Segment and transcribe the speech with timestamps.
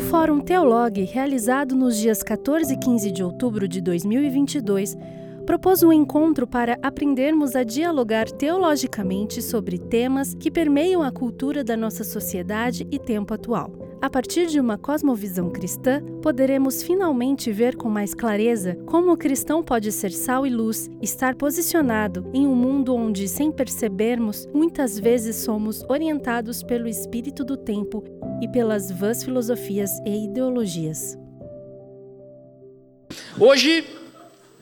[0.00, 4.96] O Fórum Teolog, realizado nos dias 14 e 15 de outubro de 2022,
[5.46, 11.76] propôs um encontro para aprendermos a dialogar teologicamente sobre temas que permeiam a cultura da
[11.76, 13.90] nossa sociedade e tempo atual.
[14.02, 19.62] A partir de uma cosmovisão cristã, poderemos finalmente ver com mais clareza como o cristão
[19.62, 25.36] pode ser sal e luz, estar posicionado em um mundo onde, sem percebermos, muitas vezes
[25.36, 28.02] somos orientados pelo espírito do tempo
[28.40, 31.18] e pelas vãs filosofias e ideologias.
[33.38, 33.84] Hoje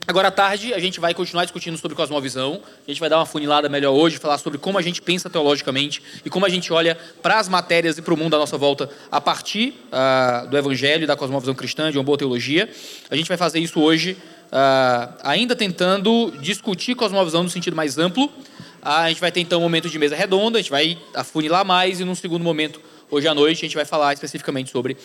[0.08, 2.62] Agora à tarde a gente vai continuar discutindo sobre cosmovisão.
[2.86, 6.02] A gente vai dar uma funilada melhor hoje, falar sobre como a gente pensa teologicamente
[6.24, 8.88] e como a gente olha para as matérias e para o mundo à nossa volta
[9.12, 12.70] a partir uh, do Evangelho da cosmovisão cristã, de uma boa teologia.
[13.10, 18.24] A gente vai fazer isso hoje, uh, ainda tentando discutir cosmovisão no sentido mais amplo.
[18.24, 18.30] Uh,
[18.80, 22.00] a gente vai ter então um momento de mesa redonda, a gente vai afunilar mais
[22.00, 24.96] e num segundo momento, hoje à noite, a gente vai falar especificamente sobre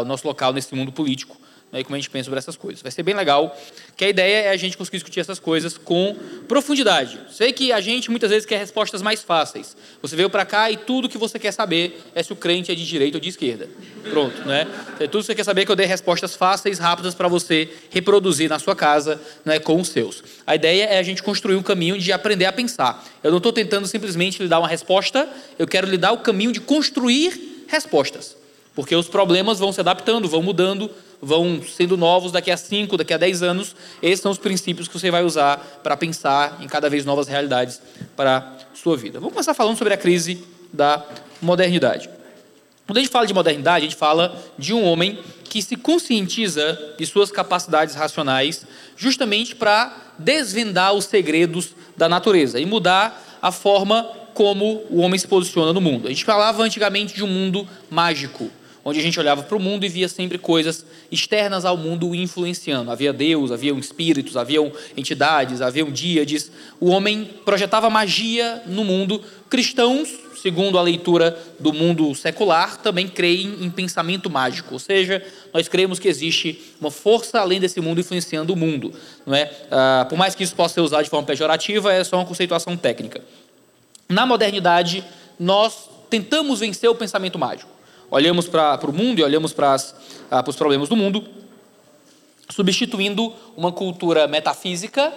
[0.00, 1.36] o nosso local nesse mundo político
[1.72, 2.80] né, como a gente pensa sobre essas coisas.
[2.80, 3.56] Vai ser bem legal,
[3.96, 7.18] que a ideia é a gente conseguir discutir essas coisas com profundidade.
[7.30, 9.76] Sei que a gente muitas vezes quer respostas mais fáceis.
[10.00, 12.74] Você veio para cá e tudo que você quer saber é se o crente é
[12.74, 13.68] de direita ou de esquerda.
[14.10, 14.66] Pronto, né?
[15.00, 17.68] É tudo que você quer saber é que eu dei respostas fáceis, rápidas para você
[17.90, 20.22] reproduzir na sua casa, né, com os seus.
[20.46, 23.04] A ideia é a gente construir um caminho de aprender a pensar.
[23.22, 26.52] Eu não estou tentando simplesmente lhe dar uma resposta, eu quero lhe dar o caminho
[26.52, 28.36] de construir respostas.
[28.74, 33.14] Porque os problemas vão se adaptando, vão mudando, vão sendo novos daqui a 5, daqui
[33.14, 33.74] a 10 anos.
[34.02, 37.80] Esses são os princípios que você vai usar para pensar em cada vez novas realidades
[38.14, 39.18] para sua vida.
[39.18, 41.04] Vamos começar falando sobre a crise da
[41.40, 42.08] modernidade.
[42.86, 46.94] Quando a gente fala de modernidade, a gente fala de um homem que se conscientiza
[46.98, 54.08] de suas capacidades racionais justamente para desvendar os segredos da natureza e mudar a forma
[54.34, 56.06] como o homem se posiciona no mundo.
[56.06, 58.50] A gente falava antigamente de um mundo mágico,
[58.86, 62.88] onde a gente olhava para o mundo e via sempre coisas externas ao mundo influenciando.
[62.88, 66.52] Havia Deus, havia espíritos, haviam entidades, haviam díades.
[66.78, 69.20] O homem projetava magia no mundo.
[69.50, 70.08] Cristãos,
[70.40, 75.20] segundo a leitura do mundo secular, também creem em pensamento mágico, ou seja,
[75.52, 78.92] nós cremos que existe uma força além desse mundo influenciando o mundo.
[79.26, 79.50] Não é?
[79.68, 82.76] Ah, por mais que isso possa ser usado de forma pejorativa, é só uma conceituação
[82.76, 83.20] técnica.
[84.08, 85.02] Na modernidade,
[85.40, 87.75] nós tentamos vencer o pensamento mágico
[88.10, 89.76] olhamos para o mundo e olhamos para
[90.30, 91.24] ah, os problemas do mundo,
[92.50, 95.12] substituindo uma cultura metafísica,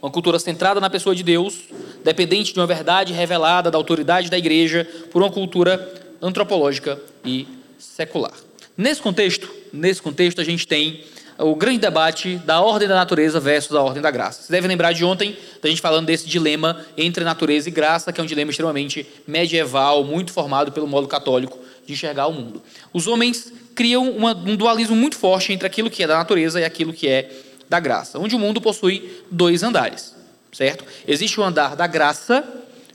[0.00, 1.60] uma cultura centrada na pessoa de Deus,
[2.04, 7.46] dependente de uma verdade revelada da autoridade da igreja, por uma cultura antropológica e
[7.78, 8.34] secular.
[8.76, 11.04] Nesse contexto, nesse contexto a gente tem
[11.38, 14.38] o grande debate da ordem da natureza versus a ordem da graça.
[14.38, 18.20] Vocês devem lembrar de ontem, da gente falando desse dilema entre natureza e graça, que
[18.20, 22.62] é um dilema extremamente medieval, muito formado pelo modo católico de enxergar o mundo.
[22.92, 26.64] Os homens criam uma, um dualismo muito forte entre aquilo que é da natureza e
[26.64, 27.30] aquilo que é
[27.68, 30.14] da graça, onde o mundo possui dois andares,
[30.52, 30.84] certo?
[31.06, 32.44] Existe o andar da graça,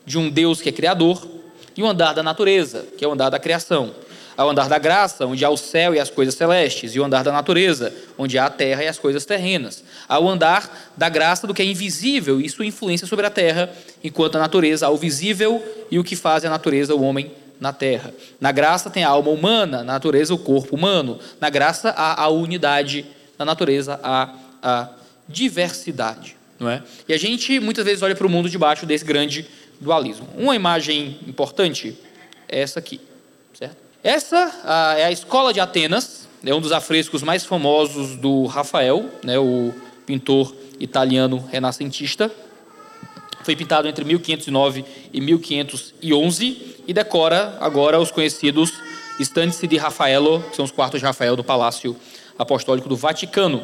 [0.06, 1.28] de um Deus que é criador,
[1.76, 3.94] e o andar da natureza, que é o andar da criação.
[4.36, 7.04] Há o andar da graça, onde há o céu e as coisas celestes, e o
[7.04, 9.84] andar da natureza, onde há a terra e as coisas terrenas.
[10.08, 13.70] Há o andar da graça do que é invisível e sua influência sobre a terra,
[14.02, 15.62] enquanto a natureza há o visível
[15.92, 18.14] e o que faz a natureza o homem na terra.
[18.40, 21.20] Na graça tem a alma humana, na natureza o corpo humano.
[21.40, 23.06] Na graça há a unidade,
[23.38, 24.90] na natureza há a
[25.28, 26.36] diversidade.
[26.60, 26.84] Não é?
[27.08, 29.48] E a gente muitas vezes olha para o mundo debaixo desse grande
[29.80, 30.28] dualismo.
[30.38, 31.98] Uma imagem importante
[32.48, 33.00] é essa aqui.
[33.54, 33.78] Certo?
[34.04, 39.38] Essa é a Escola de Atenas, é um dos afrescos mais famosos do Rafael, né,
[39.38, 39.74] o
[40.06, 42.32] pintor italiano renascentista.
[43.44, 48.74] Foi pintado entre 1509 e 1511 e decora agora os conhecidos
[49.20, 51.96] estantes de Rafaelo, que são os quartos de Rafael do Palácio
[52.38, 53.64] Apostólico do Vaticano.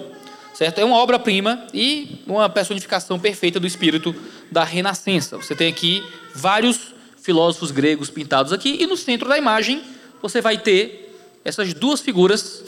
[0.54, 0.80] Certo?
[0.80, 4.16] É uma obra-prima e uma personificação perfeita do espírito
[4.50, 5.38] da Renascença.
[5.38, 6.02] Você tem aqui
[6.34, 9.82] vários filósofos gregos pintados aqui e no centro da imagem
[10.22, 11.14] você vai ter
[11.44, 12.64] essas duas figuras.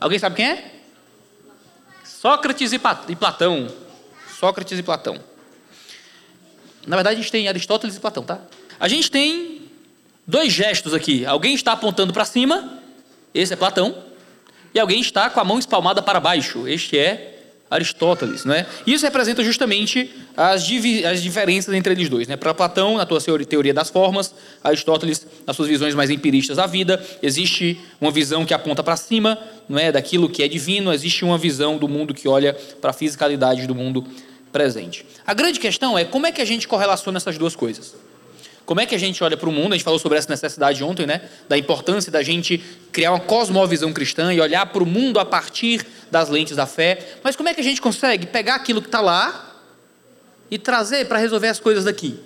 [0.00, 0.72] Alguém sabe quem é?
[2.04, 2.78] Sócrates e
[3.16, 3.68] Platão.
[4.38, 5.20] Sócrates e Platão.
[6.86, 8.40] Na verdade, a gente tem Aristóteles e Platão, tá?
[8.78, 9.62] A gente tem
[10.26, 11.26] dois gestos aqui.
[11.26, 12.80] Alguém está apontando para cima,
[13.34, 13.94] esse é Platão,
[14.74, 17.32] e alguém está com a mão espalmada para baixo, este é
[17.68, 18.64] Aristóteles, não é?
[18.86, 20.64] Isso representa justamente as,
[21.10, 22.36] as diferenças entre eles dois, né?
[22.36, 24.32] Para Platão, na sua teoria das formas,
[24.62, 29.36] Aristóteles, nas suas visões mais empiristas da vida, existe uma visão que aponta para cima,
[29.68, 32.92] não é, daquilo que é divino, existe uma visão do mundo que olha para a
[32.92, 34.06] fisicalidade do mundo
[34.52, 35.04] presente.
[35.26, 37.94] A grande questão é como é que a gente correlaciona essas duas coisas?
[38.66, 39.74] Como é que a gente olha para o mundo?
[39.74, 41.22] A gente falou sobre essa necessidade ontem, né?
[41.48, 42.58] Da importância da gente
[42.90, 47.18] criar uma cosmovisão cristã e olhar para o mundo a partir das lentes da fé.
[47.22, 49.54] Mas como é que a gente consegue pegar aquilo que está lá
[50.50, 52.18] e trazer para resolver as coisas daqui?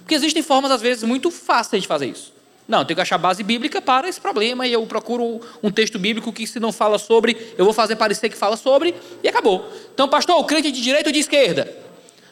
[0.00, 2.33] Porque existem formas, às vezes, muito fáceis de fazer isso.
[2.66, 5.98] Não, eu tenho que achar base bíblica para esse problema e eu procuro um texto
[5.98, 9.70] bíblico que, se não fala sobre, eu vou fazer parecer que fala sobre e acabou.
[9.92, 11.70] Então, pastor, o crente de direita ou de esquerda?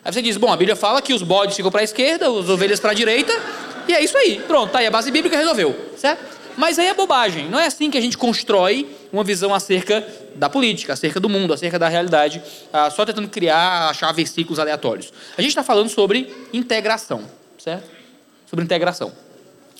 [0.04, 2.48] Aí você diz, bom, a Bíblia fala que os bodes ficam para a esquerda, as
[2.48, 3.32] ovelhas para a direita,
[3.86, 4.40] e é isso aí.
[4.46, 6.24] Pronto, tá aí a base bíblica resolveu, certo?
[6.56, 7.48] Mas aí é bobagem.
[7.48, 11.52] Não é assim que a gente constrói uma visão acerca da política, acerca do mundo,
[11.52, 12.42] acerca da realidade,
[12.72, 15.12] ah, só tentando criar, achar versículos aleatórios.
[15.36, 17.24] A gente está falando sobre integração,
[17.58, 17.88] certo?
[18.46, 19.12] Sobre integração.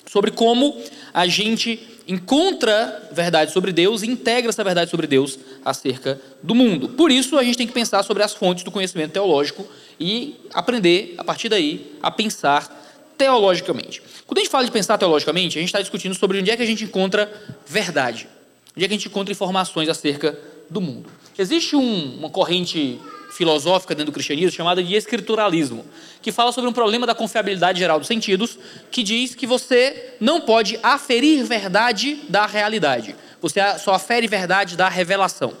[0.05, 0.79] Sobre como
[1.13, 6.89] a gente encontra verdade sobre Deus e integra essa verdade sobre Deus acerca do mundo.
[6.89, 9.65] Por isso, a gente tem que pensar sobre as fontes do conhecimento teológico
[9.99, 12.81] e aprender, a partir daí, a pensar
[13.17, 14.01] teologicamente.
[14.27, 16.63] Quando a gente fala de pensar teologicamente, a gente está discutindo sobre onde é que
[16.63, 17.31] a gente encontra
[17.65, 18.27] verdade,
[18.75, 20.37] onde é que a gente encontra informações acerca
[20.69, 21.09] do mundo.
[21.37, 22.99] Existe um, uma corrente
[23.33, 25.83] filosófica dentro do cristianismo chamada de escrituralismo,
[26.21, 28.57] que fala sobre um problema da confiabilidade geral dos sentidos,
[28.91, 33.15] que diz que você não pode aferir verdade da realidade.
[33.41, 35.53] Você só afere verdade da revelação.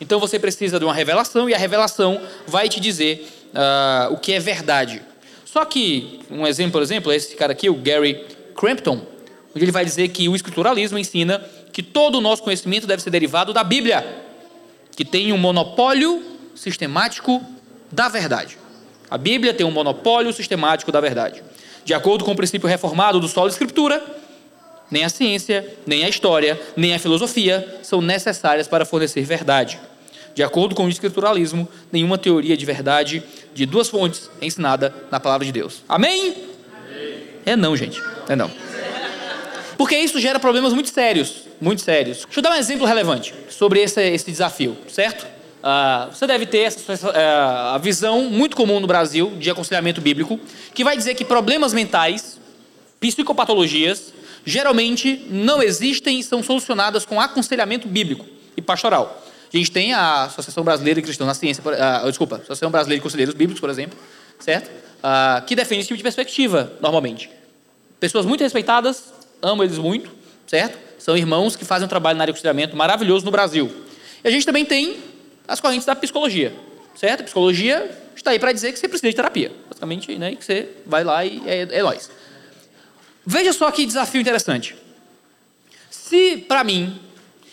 [0.00, 4.32] Então você precisa de uma revelação e a revelação vai te dizer uh, o que
[4.32, 5.02] é verdade.
[5.44, 8.24] Só que, um exemplo, por exemplo, é esse cara aqui, o Gary
[8.54, 9.02] Crampton,
[9.54, 11.42] onde ele vai dizer que o escrituralismo ensina
[11.72, 14.27] que todo o nosso conhecimento deve ser derivado da Bíblia,
[14.98, 16.20] que tem um monopólio
[16.56, 17.40] sistemático
[17.88, 18.58] da verdade.
[19.08, 21.40] A Bíblia tem um monopólio sistemático da verdade.
[21.84, 24.04] De acordo com o princípio reformado do solo escritura,
[24.90, 29.78] nem a ciência, nem a história, nem a filosofia são necessárias para fornecer verdade.
[30.34, 33.22] De acordo com o escrituralismo, nenhuma teoria de verdade
[33.54, 35.84] de duas fontes é ensinada na palavra de Deus.
[35.88, 36.34] Amém?
[36.76, 37.22] Amém?
[37.46, 38.02] É não, gente.
[38.28, 38.50] É não.
[39.78, 42.24] Porque isso gera problemas muito sérios, muito sérios.
[42.24, 45.24] Deixa eu dar um exemplo relevante sobre esse, esse desafio, certo?
[45.24, 50.00] Uh, você deve ter essa, essa, uh, a visão muito comum no Brasil de aconselhamento
[50.00, 50.38] bíblico,
[50.74, 52.40] que vai dizer que problemas mentais,
[52.98, 54.12] psicopatologias,
[54.44, 58.26] geralmente não existem e são solucionadas com aconselhamento bíblico
[58.56, 59.24] e pastoral.
[59.52, 62.98] A gente tem a Associação Brasileira de Cristãos na Ciência, uh, desculpa, a Associação Brasileira
[62.98, 63.96] de Conselheiros Bíblicos, por exemplo,
[64.40, 64.68] certo?
[64.68, 67.30] Uh, que defende esse tipo de perspectiva, normalmente.
[68.00, 70.10] Pessoas muito respeitadas, amo eles muito,
[70.46, 70.78] certo?
[70.98, 73.70] São irmãos que fazem um trabalho na área de aconselhamento maravilhoso no Brasil.
[74.22, 74.98] E a gente também tem
[75.46, 76.52] as correntes da psicologia,
[76.94, 77.20] certo?
[77.20, 80.34] A psicologia está aí para dizer que você precisa de terapia, basicamente, né?
[80.34, 82.10] Que você vai lá e é, é nós.
[83.24, 84.74] Veja só que desafio interessante.
[85.90, 86.98] Se, para mim,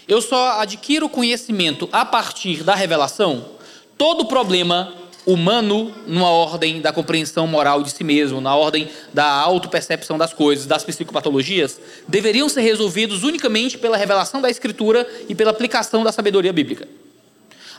[0.07, 3.55] eu só adquiro conhecimento a partir da revelação,
[3.97, 4.93] todo problema
[5.25, 10.65] humano, numa ordem da compreensão moral de si mesmo, na ordem da autopercepção das coisas,
[10.65, 16.53] das psicopatologias, deveriam ser resolvidos unicamente pela revelação da Escritura e pela aplicação da sabedoria
[16.53, 16.87] bíblica.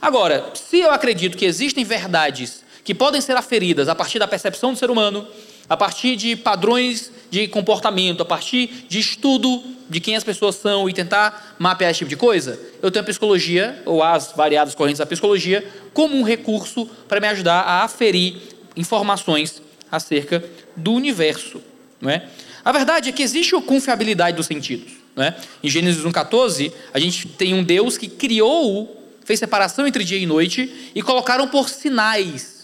[0.01, 4.73] Agora, se eu acredito que existem verdades que podem ser aferidas a partir da percepção
[4.73, 5.27] do ser humano,
[5.69, 10.89] a partir de padrões de comportamento, a partir de estudo de quem as pessoas são
[10.89, 14.99] e tentar mapear esse tipo de coisa, eu tenho a psicologia, ou as variadas correntes
[14.99, 18.37] da psicologia, como um recurso para me ajudar a aferir
[18.77, 20.45] informações acerca
[20.77, 21.61] do universo.
[22.01, 22.27] Não é?
[22.65, 24.93] A verdade é que existe a confiabilidade dos sentidos.
[25.15, 25.37] Não é?
[25.63, 30.27] Em Gênesis 1,14, a gente tem um Deus que criou, fez separação entre dia e
[30.27, 32.56] noite e colocaram por sinais,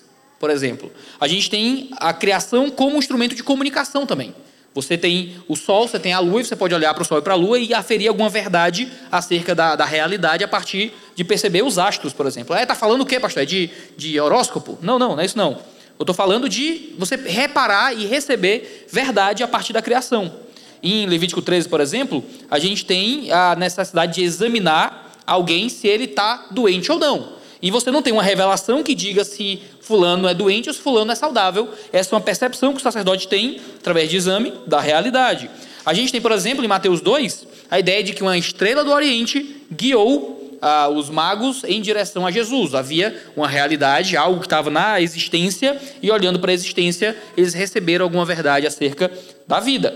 [0.42, 0.90] por exemplo.
[1.20, 4.34] A gente tem a criação como instrumento de comunicação também.
[4.74, 7.18] Você tem o Sol, você tem a Lua, e você pode olhar para o Sol
[7.18, 11.22] e para a Lua e aferir alguma verdade acerca da, da realidade a partir de
[11.22, 12.56] perceber os astros, por exemplo.
[12.56, 13.44] É, está falando o quê, pastor?
[13.44, 14.76] É de, de horóscopo?
[14.82, 15.52] Não, não, não é isso não.
[15.96, 20.40] Eu estou falando de você reparar e receber verdade a partir da criação.
[20.82, 26.06] Em Levítico 13, por exemplo, a gente tem a necessidade de examinar alguém se ele
[26.06, 27.40] está doente ou não.
[27.62, 31.12] E você não tem uma revelação que diga se fulano é doente ou se fulano
[31.12, 31.68] é saudável.
[31.92, 35.50] Essa é uma percepção que o sacerdote tem através de exame da realidade.
[35.84, 38.92] A gente tem, por exemplo, em Mateus 2, a ideia de que uma estrela do
[38.92, 42.72] Oriente guiou ah, os magos em direção a Jesus.
[42.72, 48.04] Havia uma realidade, algo que estava na existência, e olhando para a existência, eles receberam
[48.04, 49.10] alguma verdade acerca
[49.46, 49.92] da vida.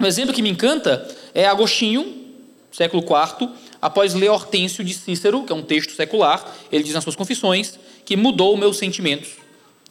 [0.00, 2.22] Um exemplo que me encanta é Agostinho,
[2.72, 3.50] século IV,
[3.82, 6.42] após ler Hortêncio de Cícero, que é um texto secular,
[6.72, 9.30] ele diz nas suas confissões que mudou meus sentimentos.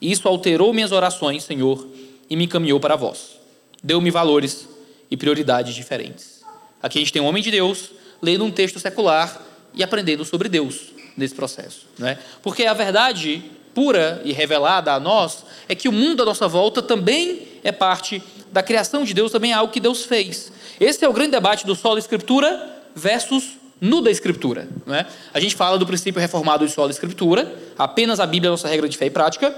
[0.02, 1.88] Isso alterou minhas orações, Senhor,
[2.30, 3.40] e me encaminhou para vós.
[3.84, 4.68] Deu-me valores
[5.10, 6.42] e prioridades diferentes.
[6.82, 7.92] Aqui a gente tem um homem de Deus
[8.22, 9.42] lendo um texto secular
[9.74, 11.88] e aprendendo sobre Deus nesse processo.
[11.98, 12.18] Não é?
[12.42, 16.82] Porque a verdade pura e revelada a nós é que o mundo à nossa volta
[16.82, 20.52] também é parte da criação de Deus também é algo que Deus fez.
[20.80, 24.70] Esse é o grande debate do solo escritura versus nuda escritura.
[24.86, 25.08] Não é?
[25.34, 28.68] A gente fala do princípio reformado de solo escritura, apenas a Bíblia é a nossa
[28.68, 29.54] regra de fé e prática,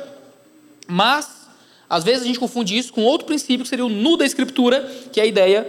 [0.88, 1.44] mas
[1.90, 5.20] às vezes a gente confunde isso com outro princípio que seria o nuda escritura, que
[5.20, 5.68] é a ideia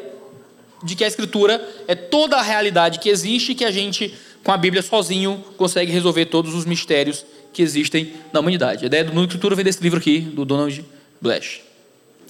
[0.82, 4.52] de que a escritura é toda a realidade que existe e que a gente, com
[4.52, 8.84] a Bíblia sozinho, consegue resolver todos os mistérios que existem na humanidade.
[8.84, 10.84] A ideia do nuda escritura vem desse livro aqui, do Donald
[11.20, 11.62] Blash.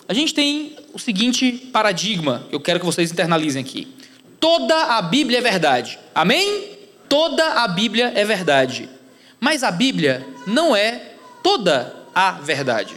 [0.08, 3.88] A gente tem o seguinte paradigma, que eu quero que vocês internalizem aqui.
[4.44, 5.98] Toda a Bíblia é verdade.
[6.14, 6.68] Amém?
[7.08, 8.90] Toda a Bíblia é verdade.
[9.40, 11.00] Mas a Bíblia não é
[11.42, 12.94] toda a verdade.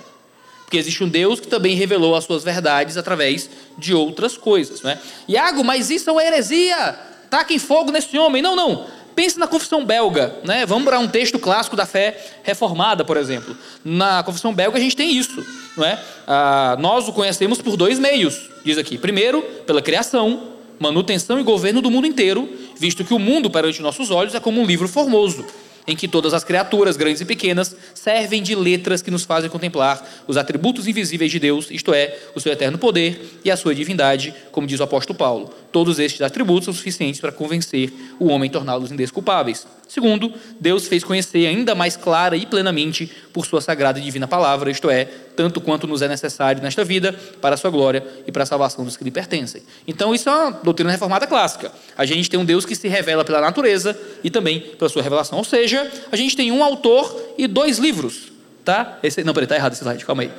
[0.65, 4.81] Porque existe um Deus que também revelou as suas verdades através de outras coisas.
[4.81, 4.99] Não é?
[5.25, 6.99] Iago, mas isso é uma heresia.
[7.29, 8.41] Taquem fogo nesse homem.
[8.41, 8.85] Não, não.
[9.15, 10.65] Pense na confissão belga, né?
[10.65, 13.57] Vamos para um texto clássico da fé reformada, por exemplo.
[13.85, 15.97] Na confissão belga a gente tem isso, não é?
[16.27, 18.97] Ah, nós o conhecemos por dois meios, diz aqui.
[18.97, 24.11] Primeiro, pela criação, manutenção e governo do mundo inteiro, visto que o mundo perante nossos
[24.11, 25.45] olhos é como um livro formoso
[25.87, 30.05] em que todas as criaturas, grandes e pequenas, servem de letras que nos fazem contemplar
[30.27, 34.33] os atributos invisíveis de Deus, isto é, o seu eterno poder e a sua divindade,
[34.51, 35.49] como diz o apóstolo Paulo.
[35.71, 39.65] Todos estes atributos são suficientes para convencer o homem e torná-los indesculpáveis.
[39.87, 44.69] Segundo, Deus fez conhecer ainda mais clara e plenamente por sua sagrada e divina palavra,
[44.69, 48.43] isto é, tanto quanto nos é necessário nesta vida, para a sua glória e para
[48.43, 49.61] a salvação dos que lhe pertencem.
[49.87, 51.71] Então, isso é uma doutrina reformada clássica.
[51.97, 55.37] A gente tem um Deus que se revela pela natureza e também pela sua revelação.
[55.37, 58.31] Ou seja, a gente tem um autor e dois livros.
[58.65, 58.99] Tá?
[59.01, 60.31] Esse, não, peraí, está errado esse slide, calma aí.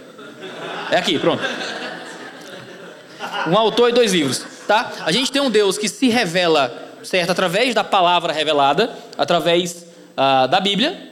[0.90, 1.43] É aqui, pronto.
[3.47, 4.45] Um autor e dois livros.
[4.67, 4.93] Tá?
[5.07, 7.31] A gente tem um Deus que se revela certo?
[7.31, 9.87] Através da palavra revelada, através
[10.17, 11.09] ah, da Bíblia.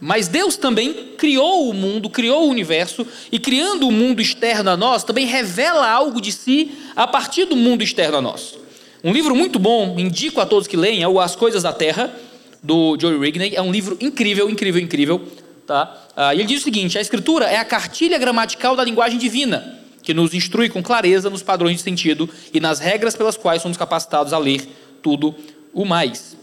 [0.00, 4.76] Mas Deus também criou o mundo, criou o universo, e criando o mundo externo a
[4.76, 8.58] nós, também revela algo de si a partir do mundo externo a nós.
[9.04, 12.12] Um livro muito bom, indico a todos que leem, é o As Coisas da Terra,
[12.60, 13.54] do Joey Rigney.
[13.54, 15.28] É um livro incrível, incrível, incrível.
[15.66, 15.96] Tá?
[16.16, 19.78] Ah, e ele diz o seguinte: a Escritura é a cartilha gramatical da linguagem divina,
[20.02, 23.76] que nos instrui com clareza nos padrões de sentido e nas regras pelas quais somos
[23.76, 24.68] capacitados a ler
[25.02, 25.34] tudo
[25.74, 26.36] o mais.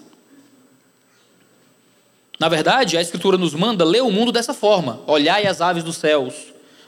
[2.39, 5.97] Na verdade, a Escritura nos manda ler o mundo dessa forma: olhai as aves dos
[5.97, 6.33] céus,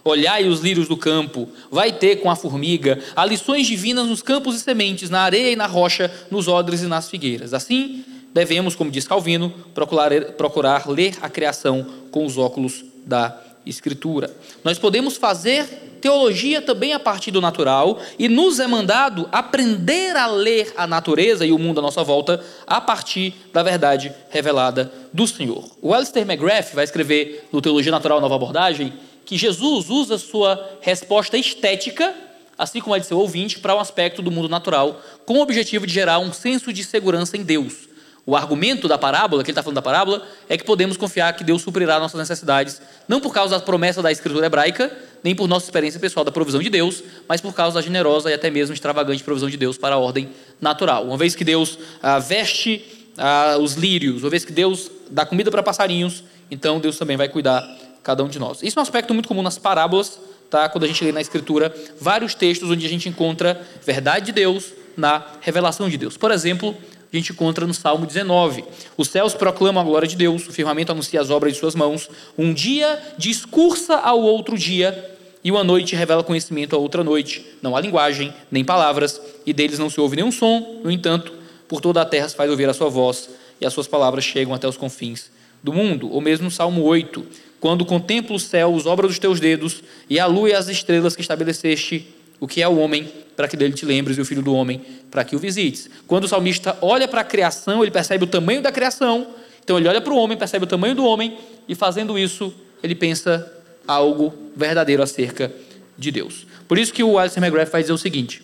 [0.03, 4.55] olhai os lírios do campo, vai ter com a formiga, há lições divinas nos campos
[4.55, 7.53] e sementes, na areia e na rocha, nos odres e nas figueiras.
[7.53, 14.33] Assim, devemos, como diz Calvino, procurar, procurar ler a criação com os óculos da Escritura.
[14.63, 20.25] Nós podemos fazer teologia também a partir do natural e nos é mandado aprender a
[20.25, 25.27] ler a natureza e o mundo à nossa volta a partir da verdade revelada do
[25.27, 25.63] Senhor.
[25.81, 28.93] O Alistair McGrath vai escrever no Teologia Natural Nova Abordagem
[29.23, 32.13] que Jesus usa sua resposta estética,
[32.57, 35.85] assim como a de seu ouvinte, para um aspecto do mundo natural, com o objetivo
[35.85, 37.90] de gerar um senso de segurança em Deus
[38.25, 41.43] o argumento da parábola, que ele está falando da parábola, é que podemos confiar que
[41.43, 44.91] Deus suprirá nossas necessidades, não por causa da promessa da escritura hebraica,
[45.23, 48.33] nem por nossa experiência pessoal da provisão de Deus, mas por causa da generosa e
[48.33, 51.05] até mesmo extravagante provisão de Deus para a ordem natural.
[51.05, 55.49] Uma vez que Deus ah, veste ah, os lírios, uma vez que Deus dá comida
[55.49, 57.63] para passarinhos, então Deus também vai cuidar
[58.03, 58.61] cada um de nós.
[58.61, 60.69] Isso é um aspecto muito comum nas parábolas, tá?
[60.69, 64.73] quando a gente lê na Escritura vários textos onde a gente encontra verdade de Deus
[64.97, 66.17] na revelação de Deus.
[66.17, 66.75] Por exemplo,
[67.11, 68.63] a gente encontra no Salmo 19.
[68.95, 72.09] Os céus proclamam a glória de Deus, o firmamento anuncia as obras de suas mãos.
[72.37, 75.09] Um dia discursa ao outro dia,
[75.43, 77.45] e uma noite revela conhecimento a outra noite.
[77.61, 80.79] Não há linguagem, nem palavras, e deles não se ouve nenhum som.
[80.83, 81.33] No entanto,
[81.67, 84.53] por toda a terra se faz ouvir a sua voz, e as suas palavras chegam
[84.53, 86.09] até os confins do mundo.
[86.11, 87.25] Ou mesmo no Salmo 8,
[87.59, 91.15] quando contemplo o céu, as obras dos teus dedos, e a lua e as estrelas
[91.15, 92.07] que estabeleceste,
[92.41, 93.07] o que é o homem
[93.37, 95.89] para que dele te lembres e o filho do homem para que o visites.
[96.07, 99.27] Quando o salmista olha para a criação, ele percebe o tamanho da criação,
[99.63, 101.37] então ele olha para o homem, percebe o tamanho do homem
[101.69, 103.49] e fazendo isso, ele pensa
[103.87, 105.53] algo verdadeiro acerca
[105.97, 106.47] de Deus.
[106.67, 108.41] Por isso que o Alistair McGrath vai dizer o seguinte: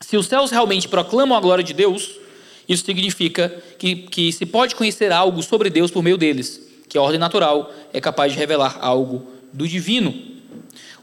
[0.00, 2.16] se os céus realmente proclamam a glória de Deus,
[2.66, 7.02] isso significa que, que se pode conhecer algo sobre Deus por meio deles, que a
[7.02, 10.39] ordem natural é capaz de revelar algo do divino.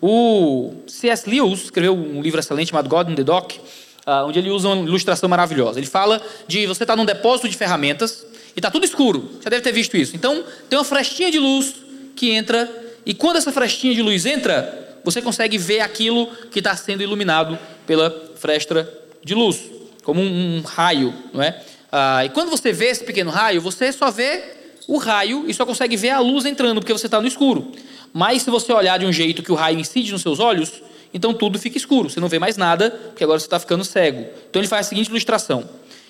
[0.01, 1.29] O C.S.
[1.29, 3.59] Lewis escreveu um livro excelente chamado God in the Dock,
[4.05, 5.79] ah, onde ele usa uma ilustração maravilhosa.
[5.79, 8.25] Ele fala de você estar tá num depósito de ferramentas
[8.55, 9.31] e está tudo escuro.
[9.41, 10.15] Você deve ter visto isso.
[10.15, 11.75] Então, tem uma frestinha de luz
[12.15, 12.69] que entra,
[13.05, 17.57] e quando essa frestinha de luz entra, você consegue ver aquilo que está sendo iluminado
[17.85, 18.91] pela fresta
[19.23, 19.59] de luz,
[20.03, 21.61] como um, um raio, não é?
[21.91, 24.56] Ah, e quando você vê esse pequeno raio, você só vê
[24.87, 27.71] o raio e só consegue ver a luz entrando, porque você está no escuro.
[28.13, 30.81] Mas se você olhar de um jeito que o raio incide nos seus olhos,
[31.13, 34.25] então tudo fica escuro, você não vê mais nada, porque agora você está ficando cego.
[34.49, 35.67] Então ele faz a seguinte ilustração: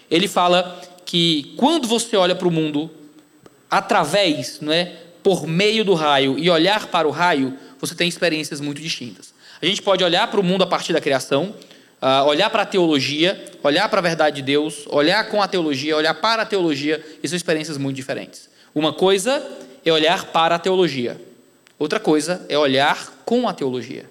[0.10, 2.90] ele fala que quando você olha para o mundo
[3.70, 4.94] através, não é,
[5.24, 9.34] por meio do raio e olhar para o raio, você tem experiências muito distintas.
[9.62, 11.56] A gente pode olhar para o mundo a partir da criação,
[12.02, 15.98] uh, olhar para a teologia, olhar para a verdade de Deus, olhar com a teologia,
[15.98, 18.47] olhar para a teologia, e são experiências muito diferentes.
[18.78, 19.44] Uma coisa
[19.84, 21.20] é olhar para a teologia,
[21.80, 24.06] outra coisa é olhar com a teologia.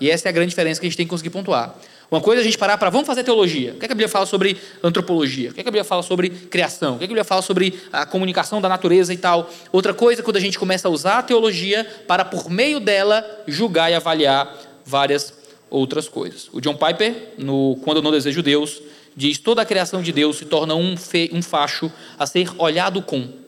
[0.00, 1.76] E essa é a grande diferença que a gente tem que conseguir pontuar.
[2.10, 3.70] Uma coisa é a gente parar para, vamos fazer teologia.
[3.74, 5.50] O que, é que a Bíblia fala sobre antropologia?
[5.50, 6.96] O que, é que a Bíblia fala sobre criação?
[6.96, 9.48] O que, é que a Bíblia fala sobre a comunicação da natureza e tal?
[9.70, 13.24] Outra coisa é quando a gente começa a usar a teologia para, por meio dela,
[13.46, 14.52] julgar e avaliar
[14.84, 15.32] várias
[15.70, 16.48] outras coisas.
[16.52, 18.82] O John Piper, no Quando Eu Não Desejo Deus,
[19.16, 23.00] diz: toda a criação de Deus se torna um, fe, um facho a ser olhado
[23.00, 23.43] com,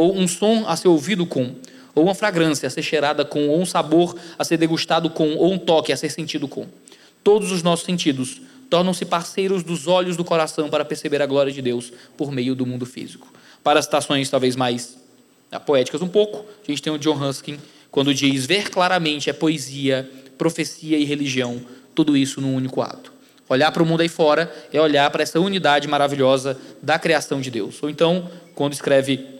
[0.00, 1.54] ou um som a ser ouvido com,
[1.94, 5.52] ou uma fragrância a ser cheirada com, ou um sabor a ser degustado com, ou
[5.52, 6.66] um toque a ser sentido com.
[7.22, 8.40] Todos os nossos sentidos
[8.70, 12.64] tornam-se parceiros dos olhos do coração para perceber a glória de Deus por meio do
[12.64, 13.30] mundo físico.
[13.62, 14.96] Para citações talvez mais
[15.66, 17.58] poéticas um pouco, a gente tem o John Ruskin
[17.90, 21.60] quando diz ver claramente é poesia, profecia e religião,
[21.94, 23.12] tudo isso num único ato.
[23.50, 27.50] Olhar para o mundo aí fora é olhar para essa unidade maravilhosa da criação de
[27.50, 27.82] Deus.
[27.82, 29.39] Ou então, quando escreve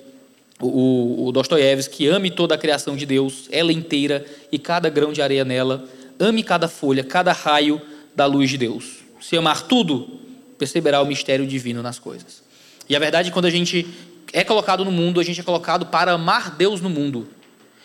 [0.60, 5.22] o, o Dostoiévski, ame toda a criação de Deus, ela inteira e cada grão de
[5.22, 5.88] areia nela,
[6.18, 7.80] ame cada folha, cada raio
[8.14, 8.98] da luz de Deus.
[9.20, 10.20] Se amar tudo,
[10.58, 12.42] perceberá o mistério divino nas coisas.
[12.88, 13.86] E a verdade é quando a gente
[14.32, 17.28] é colocado no mundo, a gente é colocado para amar Deus no mundo.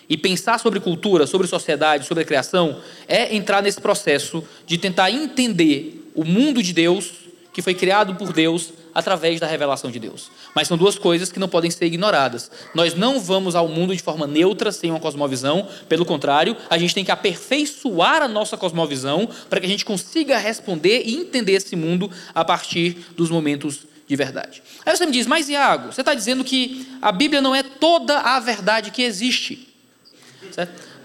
[0.07, 5.09] E pensar sobre cultura, sobre sociedade, sobre a criação, é entrar nesse processo de tentar
[5.09, 7.11] entender o mundo de Deus,
[7.51, 10.31] que foi criado por Deus, através da revelação de Deus.
[10.55, 12.49] Mas são duas coisas que não podem ser ignoradas.
[12.73, 15.67] Nós não vamos ao mundo de forma neutra, sem uma cosmovisão.
[15.87, 20.37] Pelo contrário, a gente tem que aperfeiçoar a nossa cosmovisão para que a gente consiga
[20.37, 24.63] responder e entender esse mundo a partir dos momentos de verdade.
[24.85, 28.19] Aí você me diz, mas Iago, você está dizendo que a Bíblia não é toda
[28.19, 29.75] a verdade que existe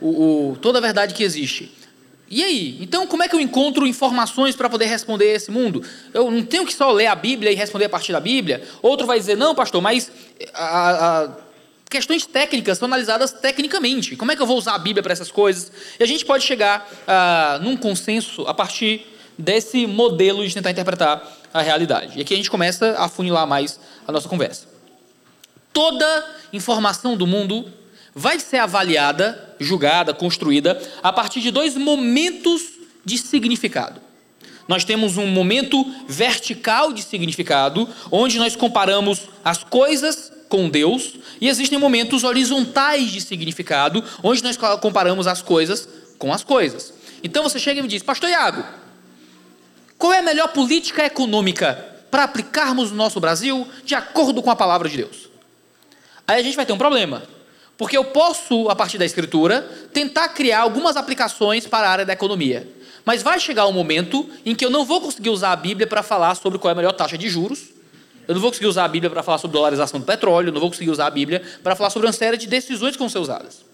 [0.00, 1.70] o, o, toda a verdade que existe.
[2.30, 2.78] E aí?
[2.80, 5.82] Então, como é que eu encontro informações para poder responder esse mundo?
[6.14, 8.62] Eu não tenho que só ler a Bíblia e responder a partir da Bíblia?
[8.80, 10.12] Outro vai dizer, não, pastor, mas
[10.54, 11.30] a, a,
[11.90, 14.14] questões técnicas são analisadas tecnicamente.
[14.14, 15.72] Como é que eu vou usar a Bíblia para essas coisas?
[15.98, 19.04] E a gente pode chegar a, num consenso a partir
[19.36, 22.16] desse modelo de tentar interpretar a realidade.
[22.16, 24.68] E aqui a gente começa a funilar mais a nossa conversa.
[25.72, 27.72] Toda informação do mundo
[28.14, 32.62] vai ser avaliada, julgada, construída a partir de dois momentos
[33.04, 34.00] de significado.
[34.66, 41.48] Nós temos um momento vertical de significado, onde nós comparamos as coisas com Deus, e
[41.48, 46.92] existem momentos horizontais de significado, onde nós comparamos as coisas com as coisas.
[47.22, 48.64] Então você chega e me diz, Pastor Iago,
[49.98, 51.74] qual é a melhor política econômica
[52.10, 55.28] para aplicarmos no nosso Brasil de acordo com a palavra de Deus?
[56.26, 57.22] Aí a gente vai ter um problema.
[57.80, 62.12] Porque eu posso, a partir da escritura, tentar criar algumas aplicações para a área da
[62.12, 62.68] economia.
[63.06, 66.02] Mas vai chegar um momento em que eu não vou conseguir usar a Bíblia para
[66.02, 67.70] falar sobre qual é a melhor taxa de juros.
[68.28, 70.52] Eu não vou conseguir usar a Bíblia para falar sobre dolarização do petróleo.
[70.52, 73.08] Não vou conseguir usar a Bíblia para falar sobre uma série de decisões que vão
[73.08, 73.64] ser usadas.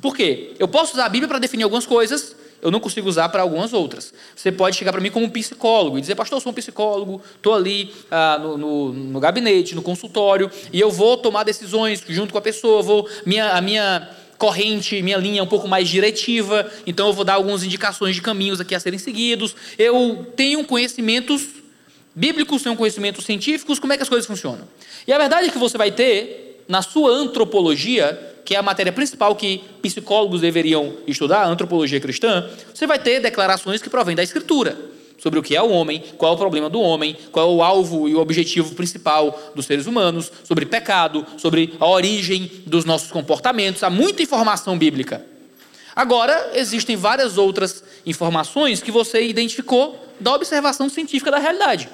[0.00, 0.54] Por quê?
[0.58, 3.72] Eu posso usar a Bíblia para definir algumas coisas, eu não consigo usar para algumas
[3.72, 4.12] outras.
[4.34, 7.22] Você pode chegar para mim como um psicólogo e dizer, pastor, eu sou um psicólogo,
[7.36, 12.32] estou ali ah, no, no, no, gabinete, no consultório, e eu vou tomar decisões junto
[12.32, 16.70] com a pessoa, vou minha, a minha corrente, minha linha é um pouco mais diretiva,
[16.86, 19.54] então eu vou dar algumas indicações de caminhos aqui a serem seguidos.
[19.78, 21.46] Eu tenho conhecimentos
[22.14, 24.66] bíblicos, tenho conhecimentos científicos, como é que as coisas funcionam.
[25.06, 28.92] E a verdade é que você vai ter, na sua antropologia, que é a matéria
[28.92, 34.24] principal que psicólogos deveriam estudar, a antropologia cristã, você vai ter declarações que provêm da
[34.24, 34.76] Escritura
[35.18, 37.62] sobre o que é o homem, qual é o problema do homem, qual é o
[37.62, 43.12] alvo e o objetivo principal dos seres humanos, sobre pecado, sobre a origem dos nossos
[43.12, 43.84] comportamentos.
[43.84, 45.24] Há muita informação bíblica.
[45.94, 51.88] Agora, existem várias outras informações que você identificou da observação científica da realidade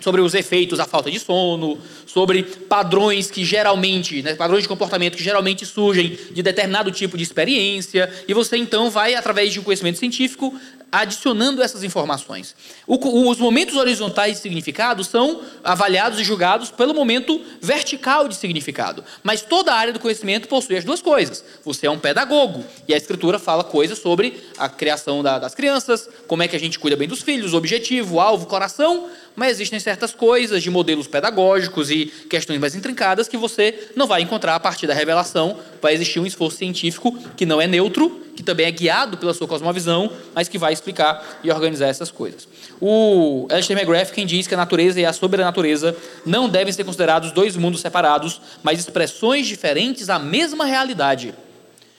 [0.00, 5.16] sobre os efeitos da falta de sono, sobre padrões que geralmente, né, padrões de comportamento
[5.16, 9.62] que geralmente surgem de determinado tipo de experiência, e você então vai, através de um
[9.62, 10.54] conhecimento científico,
[10.94, 12.54] adicionando essas informações.
[12.86, 19.02] O, os momentos horizontais de significado são avaliados e julgados pelo momento vertical de significado.
[19.20, 21.44] Mas toda a área do conhecimento possui as duas coisas.
[21.64, 26.08] Você é um pedagogo e a escritura fala coisas sobre a criação da, das crianças,
[26.28, 30.12] como é que a gente cuida bem dos filhos, objetivo, alvo, coração, mas existem certas
[30.12, 34.86] coisas, de modelos pedagógicos e questões mais intrincadas que você não vai encontrar a partir
[34.86, 35.58] da revelação.
[35.82, 39.46] Vai existir um esforço científico que não é neutro, que também é guiado pela sua
[39.46, 42.48] cosmovisão, mas que vai explicar e organizar essas coisas.
[42.80, 47.32] O Alistair McGrath quem diz que a natureza e a sobrenatureza não devem ser considerados
[47.32, 51.34] dois mundos separados, mas expressões diferentes da mesma realidade.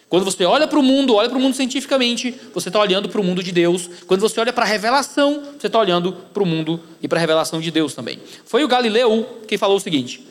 [0.07, 3.19] Quando você olha para o mundo, olha para o mundo cientificamente, você está olhando para
[3.19, 3.89] o mundo de Deus.
[4.05, 7.21] Quando você olha para a revelação, você está olhando para o mundo e para a
[7.21, 8.19] revelação de Deus também.
[8.45, 10.25] Foi o Galileu que falou o seguinte: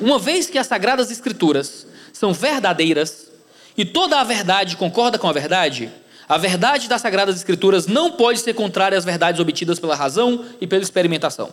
[0.00, 3.28] Uma vez que as sagradas escrituras são verdadeiras
[3.76, 5.90] e toda a verdade concorda com a verdade,
[6.28, 10.66] a verdade das sagradas escrituras não pode ser contrária às verdades obtidas pela razão e
[10.66, 11.50] pela experimentação.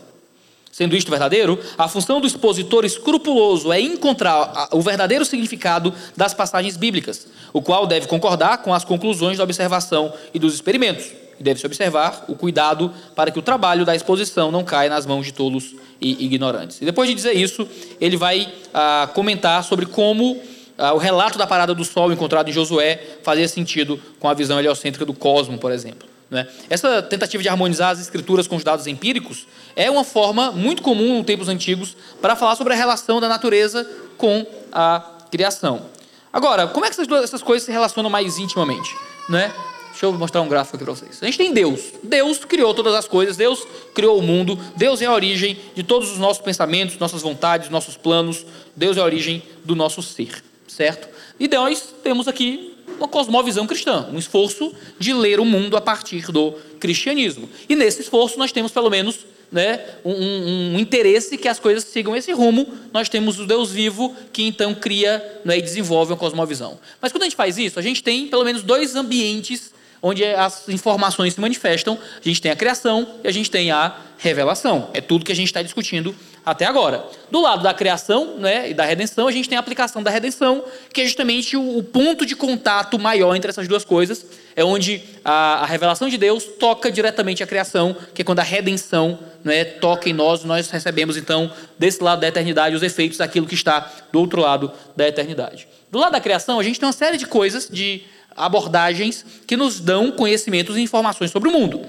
[0.72, 6.78] Sendo isto verdadeiro, a função do expositor escrupuloso é encontrar o verdadeiro significado das passagens
[6.78, 11.12] bíblicas, o qual deve concordar com as conclusões da observação e dos experimentos.
[11.40, 15.26] E deve-se observar o cuidado para que o trabalho da exposição não caia nas mãos
[15.26, 16.82] de tolos e ignorantes.
[16.82, 17.68] E depois de dizer isso,
[18.00, 20.40] ele vai ah, comentar sobre como
[20.78, 24.60] ah, o relato da parada do Sol encontrado em Josué fazia sentido com a visão
[24.60, 26.08] heliocêntrica do cosmo, por exemplo.
[26.30, 26.48] Né?
[26.70, 31.18] Essa tentativa de harmonizar as escrituras com os dados empíricos é uma forma muito comum
[31.18, 35.88] nos tempos antigos para falar sobre a relação da natureza com a criação.
[36.32, 38.96] Agora, como é que essas, duas, essas coisas se relacionam mais intimamente?
[39.28, 39.52] Né?
[39.90, 41.20] Deixa eu mostrar um gráfico aqui para vocês.
[41.22, 41.82] A gente tem Deus.
[42.04, 46.12] Deus criou todas as coisas, Deus criou o mundo, Deus é a origem de todos
[46.12, 51.10] os nossos pensamentos, nossas vontades, nossos planos, Deus é a origem do nosso ser, certo?
[51.40, 56.32] E nós temos aqui uma cosmovisão cristã, um esforço de ler o mundo a partir
[56.32, 57.50] do cristianismo.
[57.68, 62.16] E nesse esforço nós temos pelo menos né, um, um, interesse que as coisas sigam
[62.16, 62.68] esse rumo.
[62.94, 66.80] Nós temos o Deus vivo que então cria né, e desenvolve uma cosmovisão.
[67.02, 70.70] Mas quando a gente faz isso, a gente tem pelo menos dois ambientes onde as
[70.70, 71.98] informações se manifestam.
[72.24, 74.90] A gente tem a criação e a gente tem a revelação.
[74.94, 77.06] É tudo que a gente está discutindo até agora.
[77.30, 80.64] Do lado da criação né, e da redenção, a gente tem a aplicação da redenção,
[80.94, 84.26] que é justamente o, o ponto de contato maior entre essas duas coisas.
[84.56, 88.44] É onde a, a, revelação de Deus toca diretamente a criação, que é quando a
[88.44, 93.48] redenção né, toca em nós, nós recebemos então, desse lado da eternidade, os efeitos daquilo
[93.48, 95.68] que está do outro lado da eternidade.
[95.92, 98.04] Do lado da criação, a gente tem uma série de coisas, de
[98.36, 101.82] abordagens que nos dão conhecimentos e informações sobre o mundo.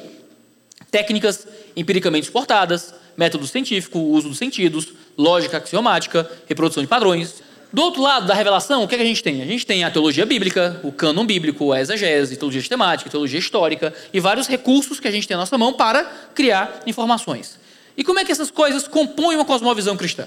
[0.91, 7.43] Técnicas empiricamente suportadas, método científico, uso dos sentidos, lógica axiomática, reprodução de padrões.
[7.71, 9.43] Do outro lado da revelação, o que, é que a gente tem?
[9.43, 13.93] A gente tem a teologia bíblica, o cânon bíblico, a exegese, teologia sistemática, teologia histórica
[14.11, 16.03] e vários recursos que a gente tem na nossa mão para
[16.35, 17.61] criar informações.
[17.95, 20.27] E como é que essas coisas compõem uma cosmovisão cristã?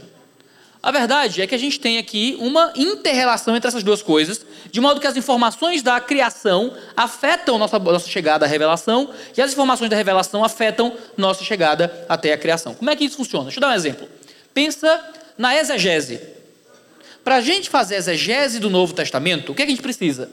[0.84, 4.82] A verdade é que a gente tem aqui uma interrelação entre essas duas coisas, de
[4.82, 9.90] modo que as informações da criação afetam nossa, nossa chegada à revelação e as informações
[9.90, 12.76] da revelação afetam nossa chegada até a criação.
[12.76, 13.46] Como é que isso funciona?
[13.46, 14.10] Deixa eu dar um exemplo.
[14.54, 15.02] Pensa
[15.38, 16.20] na exegese.
[17.24, 20.30] Para a gente fazer exegese do Novo Testamento, o que, é que a gente precisa?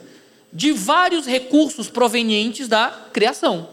[0.51, 3.69] De vários recursos provenientes da criação.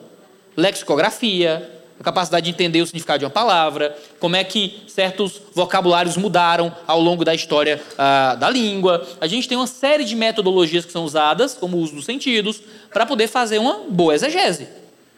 [0.57, 6.17] Lexicografia, a capacidade de entender o significado de uma palavra, como é que certos vocabulários
[6.17, 9.07] mudaram ao longo da história ah, da língua.
[9.21, 12.63] A gente tem uma série de metodologias que são usadas, como o uso dos sentidos,
[12.93, 14.69] para poder fazer uma boa exegese.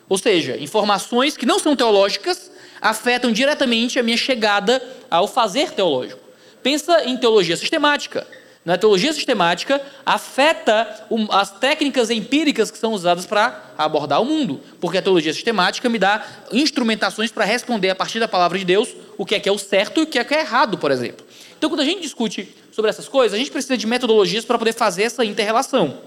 [0.09, 6.21] Ou seja, informações que não são teológicas afetam diretamente a minha chegada ao fazer teológico.
[6.63, 8.27] Pensa em teologia sistemática.
[8.63, 14.61] Na teologia sistemática, afeta as técnicas empíricas que são usadas para abordar o mundo.
[14.79, 18.95] Porque a teologia sistemática me dá instrumentações para responder a partir da palavra de Deus
[19.17, 20.91] o que é que é o certo e o que é que é errado, por
[20.91, 21.25] exemplo.
[21.57, 24.75] Então, quando a gente discute sobre essas coisas, a gente precisa de metodologias para poder
[24.75, 25.99] fazer essa interrelação.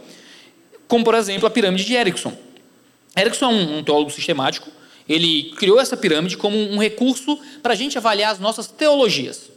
[0.88, 2.34] Como, por exemplo, a pirâmide de Erickson.
[3.18, 4.70] Erickson é um teólogo sistemático.
[5.10, 9.53] Ele criou essa pirâmide como um recurso para a gente avaliar as nossas teologias.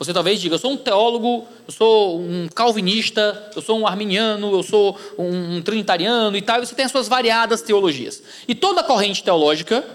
[0.00, 4.50] Você talvez diga, eu sou um teólogo, eu sou um calvinista, eu sou um arminiano,
[4.50, 8.22] eu sou um trinitariano e tal, e você tem as suas variadas teologias.
[8.48, 9.86] E toda corrente teológica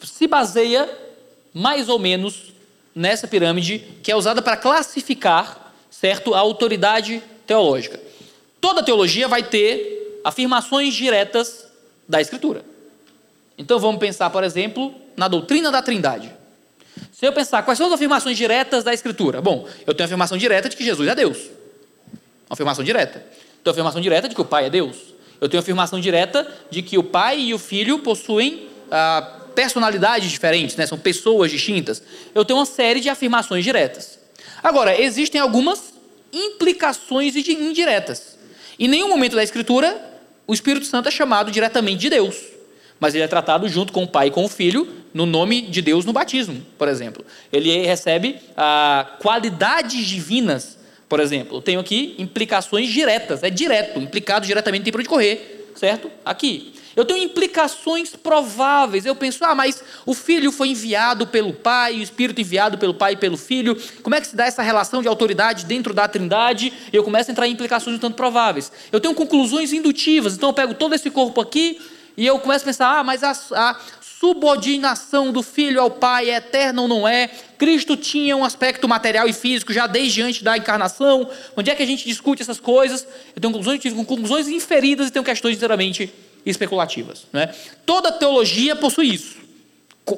[0.00, 0.88] se baseia
[1.52, 2.52] mais ou menos
[2.94, 7.98] nessa pirâmide que é usada para classificar, certo, a autoridade teológica.
[8.60, 11.66] Toda teologia vai ter afirmações diretas
[12.08, 12.64] da escritura.
[13.58, 16.37] Então vamos pensar, por exemplo, na doutrina da Trindade.
[17.18, 19.42] Se eu pensar, quais são as afirmações diretas da Escritura?
[19.42, 21.36] Bom, eu tenho a afirmação direta de que Jesus é Deus.
[22.48, 23.18] Uma afirmação direta.
[23.18, 24.96] Tenho a afirmação direta de que o Pai é Deus.
[25.40, 30.30] Eu tenho a afirmação direta de que o Pai e o Filho possuem ah, personalidades
[30.30, 30.86] diferentes, né?
[30.86, 32.00] são pessoas distintas.
[32.32, 34.16] Eu tenho uma série de afirmações diretas.
[34.62, 35.92] Agora, existem algumas
[36.32, 38.38] implicações indiretas.
[38.78, 40.00] Em nenhum momento da Escritura,
[40.46, 42.57] o Espírito Santo é chamado diretamente de Deus.
[43.00, 45.80] Mas ele é tratado junto com o pai e com o filho no nome de
[45.80, 47.24] Deus no batismo, por exemplo.
[47.52, 51.58] Ele recebe ah, qualidades divinas, por exemplo.
[51.58, 56.10] Eu tenho aqui implicações diretas, é direto, implicado diretamente, tem para onde correr, certo?
[56.24, 56.72] Aqui.
[56.98, 59.06] Eu tenho implicações prováveis.
[59.06, 63.12] Eu penso, ah, mas o filho foi enviado pelo pai, o espírito enviado pelo pai
[63.12, 63.80] e pelo filho.
[64.02, 66.72] Como é que se dá essa relação de autoridade dentro da trindade?
[66.92, 68.72] Eu começo a entrar em implicações um tanto prováveis.
[68.90, 70.34] Eu tenho conclusões indutivas.
[70.34, 71.80] Então eu pego todo esse corpo aqui
[72.18, 76.38] e eu começo a pensar, ah, mas a, a subordinação do filho ao pai é
[76.38, 77.30] eterna ou não é?
[77.56, 81.30] Cristo tinha um aspecto material e físico já desde antes da encarnação.
[81.56, 83.06] Onde é que a gente discute essas coisas?
[83.36, 86.12] Eu tenho conclusões, conclusões inferidas e tenho questões inteiramente
[86.44, 87.24] especulativas.
[87.32, 87.54] Né?
[87.86, 89.36] Toda teologia possui isso.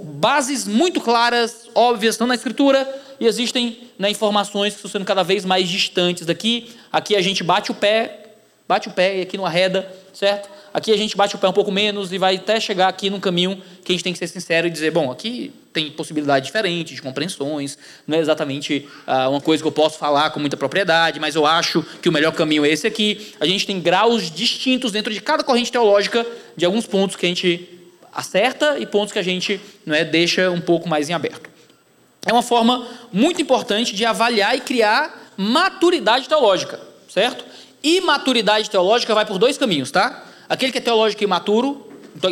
[0.02, 2.88] Bases muito claras, óbvias, estão na Escritura
[3.20, 6.70] e existem né, informações que estão sendo cada vez mais distantes daqui.
[6.90, 8.20] Aqui a gente bate o pé,
[8.66, 10.59] bate o pé e aqui não arreda, certo?
[10.72, 13.18] Aqui a gente bate o pé um pouco menos e vai até chegar aqui num
[13.18, 16.94] caminho que a gente tem que ser sincero e dizer, bom, aqui tem possibilidade diferente
[16.94, 21.18] de compreensões, não é exatamente ah, uma coisa que eu posso falar com muita propriedade,
[21.18, 23.34] mas eu acho que o melhor caminho é esse aqui.
[23.40, 26.24] A gente tem graus distintos dentro de cada corrente teológica
[26.56, 27.68] de alguns pontos que a gente
[28.12, 31.50] acerta e pontos que a gente não é, deixa um pouco mais em aberto.
[32.26, 36.78] É uma forma muito importante de avaliar e criar maturidade teológica,
[37.08, 37.44] certo?
[37.82, 40.26] E maturidade teológica vai por dois caminhos, tá?
[40.50, 41.86] Aquele que é teológico imaturo,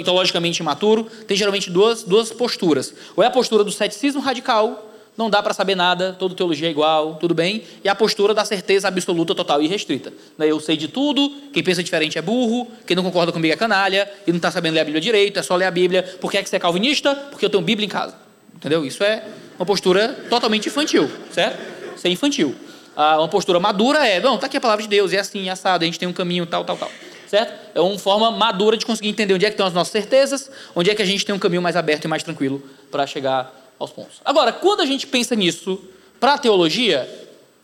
[0.04, 2.92] teologicamente imaturo, tem geralmente duas, duas posturas.
[3.14, 6.70] Ou é a postura do ceticismo radical, não dá para saber nada, toda teologia é
[6.72, 10.12] igual, tudo bem, e a postura da certeza absoluta, total e restrita.
[10.36, 13.56] Né, eu sei de tudo, quem pensa diferente é burro, quem não concorda comigo é
[13.56, 16.02] canalha, e não está sabendo ler a Bíblia direito, é só ler a Bíblia.
[16.20, 17.14] Por que é que você é calvinista?
[17.14, 18.16] Porque eu tenho Bíblia em casa.
[18.52, 18.84] Entendeu?
[18.84, 19.24] Isso é
[19.56, 21.60] uma postura totalmente infantil, certo?
[21.96, 22.52] Isso é infantil.
[22.96, 25.52] Ah, uma postura madura é, não, está aqui a palavra de Deus, é assim, é
[25.52, 26.90] assado, a gente tem um caminho, tal, tal, tal
[27.28, 27.52] certo?
[27.74, 30.90] É uma forma madura de conseguir entender onde é que estão as nossas certezas, onde
[30.90, 33.90] é que a gente tem um caminho mais aberto e mais tranquilo para chegar aos
[33.90, 34.20] pontos.
[34.24, 35.80] Agora, quando a gente pensa nisso
[36.18, 37.08] para a teologia,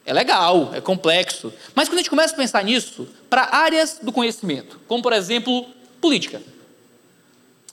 [0.07, 4.12] é legal, é complexo, mas quando a gente começa a pensar nisso para áreas do
[4.12, 5.66] conhecimento, como por exemplo,
[6.00, 6.42] política.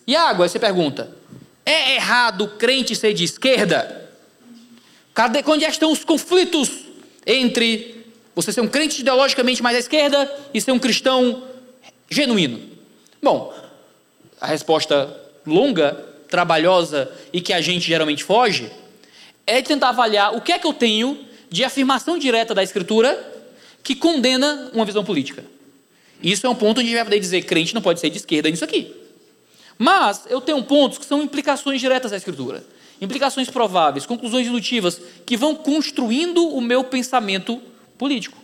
[0.08, 1.14] E água, você pergunta,
[1.66, 4.10] é errado crente ser de esquerda?
[5.14, 6.86] Cadê, onde é estão os conflitos
[7.26, 11.44] entre você ser um crente ideologicamente mais à esquerda e ser um cristão
[12.12, 12.60] genuíno?
[13.24, 13.54] Bom,
[14.40, 15.94] a resposta longa,
[16.30, 18.70] trabalhosa e que a gente geralmente foge
[19.48, 23.30] é tentar avaliar o que é que eu tenho de afirmação direta da Escritura
[23.84, 25.44] que condena uma visão política.
[26.22, 28.18] Isso é um ponto onde a gente vai poder dizer crente não pode ser de
[28.18, 28.94] esquerda nisso aqui.
[29.78, 32.64] Mas eu tenho pontos que são implicações diretas da Escritura,
[33.02, 37.60] implicações prováveis, conclusões indutivas que vão construindo o meu pensamento
[37.98, 38.38] político.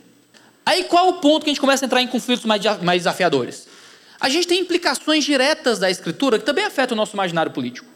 [0.68, 3.70] Aí qual o ponto que a gente começa a entrar em conflitos mais, desafiadores?
[4.20, 7.88] A gente tem implicações diretas da escritura que também afetam o nosso imaginário político.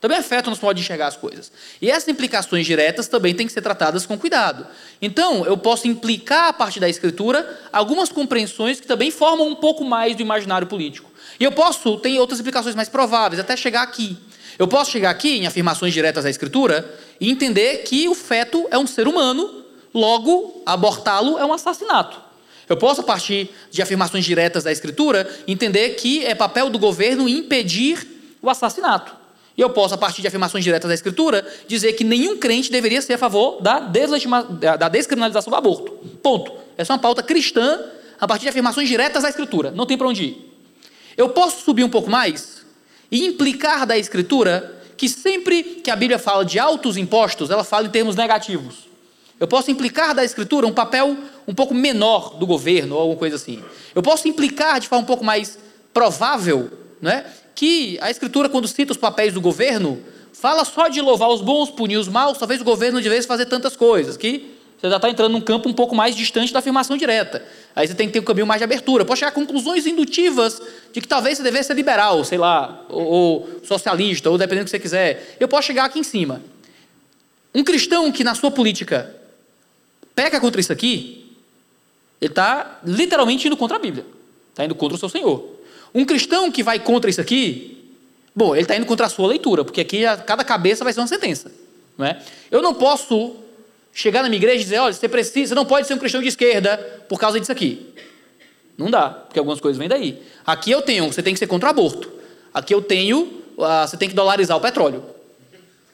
[0.00, 1.52] Também afetam o nosso modo de enxergar as coisas.
[1.80, 4.66] E essas implicações diretas também têm que ser tratadas com cuidado.
[5.02, 9.84] Então, eu posso implicar a partir da escritura algumas compreensões que também formam um pouco
[9.84, 11.10] mais do imaginário político.
[11.38, 14.16] E eu posso, tem outras implicações mais prováveis, até chegar aqui.
[14.58, 18.78] Eu posso chegar aqui em afirmações diretas da escritura e entender que o feto é
[18.78, 19.65] um ser humano
[19.96, 22.20] Logo, abortá-lo é um assassinato.
[22.68, 27.26] Eu posso, a partir de afirmações diretas da Escritura, entender que é papel do governo
[27.26, 28.06] impedir
[28.42, 29.16] o assassinato.
[29.56, 33.00] E eu posso, a partir de afirmações diretas da Escritura, dizer que nenhum crente deveria
[33.00, 35.92] ser a favor da, da descriminalização do aborto.
[36.22, 36.52] Ponto.
[36.76, 37.80] Essa é uma pauta cristã
[38.20, 39.70] a partir de afirmações diretas da Escritura.
[39.70, 40.52] Não tem para onde ir.
[41.16, 42.66] Eu posso subir um pouco mais
[43.10, 47.86] e implicar da Escritura que sempre que a Bíblia fala de altos impostos, ela fala
[47.86, 48.85] em termos negativos.
[49.38, 53.36] Eu posso implicar da Escritura um papel um pouco menor do governo ou alguma coisa
[53.36, 53.62] assim.
[53.94, 55.58] Eu posso implicar de forma um pouco mais
[55.92, 56.70] provável
[57.00, 59.98] não é, que a Escritura, quando cita os papéis do governo,
[60.32, 63.76] fala só de louvar os bons, punir os maus, talvez o governo devesse fazer tantas
[63.76, 67.42] coisas, que você já está entrando num campo um pouco mais distante da afirmação direta.
[67.74, 69.06] Aí você tem que ter um caminho mais de abertura.
[69.06, 70.60] Pode chegar a conclusões indutivas
[70.92, 74.66] de que talvez você devesse ser liberal, sei lá, ou, ou socialista, ou dependendo do
[74.66, 75.36] que você quiser.
[75.40, 76.42] Eu posso chegar aqui em cima.
[77.54, 79.14] Um cristão que na sua política
[80.16, 81.36] peca contra isso aqui,
[82.20, 84.06] ele está literalmente indo contra a Bíblia.
[84.50, 85.46] Está indo contra o seu Senhor.
[85.94, 87.92] Um cristão que vai contra isso aqui,
[88.34, 91.06] bom, ele está indo contra a sua leitura, porque aqui cada cabeça vai ser uma
[91.06, 91.52] sentença.
[91.96, 92.20] Não é?
[92.50, 93.36] Eu não posso
[93.92, 96.20] chegar na minha igreja e dizer, olha, você precisa, você não pode ser um cristão
[96.20, 96.76] de esquerda
[97.08, 97.94] por causa disso aqui.
[98.76, 100.22] Não dá, porque algumas coisas vêm daí.
[100.46, 102.10] Aqui eu tenho, você tem que ser contra o aborto.
[102.52, 103.22] Aqui eu tenho,
[103.56, 105.02] uh, você tem que dolarizar o petróleo.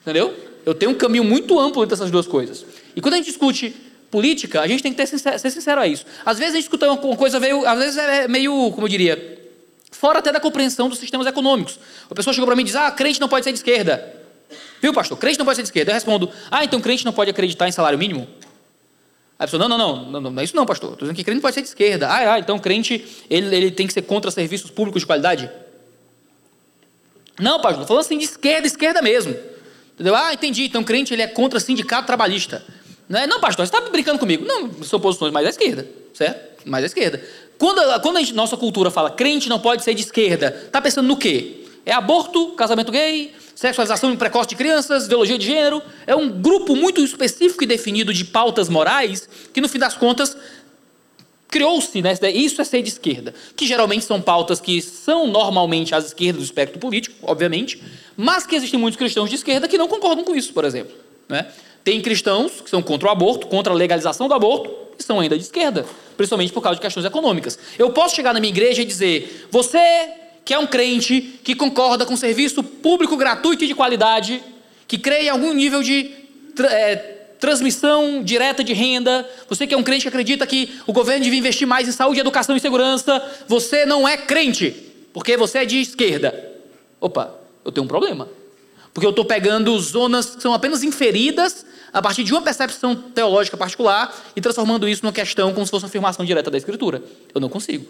[0.00, 0.34] Entendeu?
[0.64, 2.64] Eu tenho um caminho muito amplo entre essas duas coisas.
[2.94, 3.74] E quando a gente discute
[4.12, 6.04] política, a gente tem que ter sincero, ser sincero a isso.
[6.24, 9.40] Às vezes a gente escuta uma coisa meio, às vezes é meio, como eu diria,
[9.90, 11.80] fora até da compreensão dos sistemas econômicos.
[12.10, 14.14] A pessoa chegou para mim e diz: Ah, crente não pode ser de esquerda.
[14.82, 15.16] Viu, pastor?
[15.16, 15.92] Crente não pode ser de esquerda.
[15.92, 18.28] Eu respondo: Ah, então crente não pode acreditar em salário mínimo?
[19.38, 20.92] A pessoa: Não, não, não, não, é isso não, pastor.
[20.92, 22.06] Estou dizendo que crente pode ser de esquerda.
[22.06, 25.50] Ah, ah então crente ele, ele tem que ser contra serviços públicos de qualidade?
[27.40, 29.34] Não, pastor, estou falando assim de esquerda, esquerda mesmo.
[29.94, 30.14] Entendeu?
[30.14, 30.64] Ah, entendi.
[30.64, 32.62] Então crente ele é contra sindicato trabalhista.
[33.12, 33.26] Não, é?
[33.26, 34.42] não pastor, você está brincando comigo.
[34.46, 36.66] Não, são posições mais à esquerda, certo?
[36.66, 37.22] Mais à esquerda.
[37.58, 41.06] Quando, quando a gente, nossa cultura fala crente não pode ser de esquerda, está pensando
[41.06, 41.66] no quê?
[41.84, 45.82] É aborto, casamento gay, sexualização precoce de crianças, ideologia de gênero.
[46.06, 50.34] É um grupo muito específico e definido de pautas morais que, no fim das contas,
[51.48, 56.06] criou-se, né, isso é ser de esquerda, que geralmente são pautas que são normalmente às
[56.06, 57.82] esquerdas do espectro político, obviamente,
[58.16, 60.94] mas que existem muitos cristãos de esquerda que não concordam com isso, por exemplo.
[61.28, 61.46] Né?
[61.84, 65.36] Tem cristãos que são contra o aborto, contra a legalização do aborto, e são ainda
[65.36, 65.84] de esquerda,
[66.16, 67.58] principalmente por causa de questões econômicas.
[67.78, 70.10] Eu posso chegar na minha igreja e dizer: você
[70.44, 74.42] que é um crente que concorda com serviço público gratuito e de qualidade,
[74.86, 76.10] que crê em algum nível de
[76.68, 76.96] é,
[77.38, 81.38] transmissão direta de renda, você que é um crente que acredita que o governo devia
[81.38, 84.70] investir mais em saúde, educação e segurança, você não é crente,
[85.12, 86.52] porque você é de esquerda.
[87.00, 88.28] Opa, eu tenho um problema.
[88.94, 93.56] Porque eu estou pegando zonas que são apenas inferidas a partir de uma percepção teológica
[93.56, 97.02] particular e transformando isso numa questão como se fosse uma afirmação direta da Escritura.
[97.34, 97.86] Eu não consigo.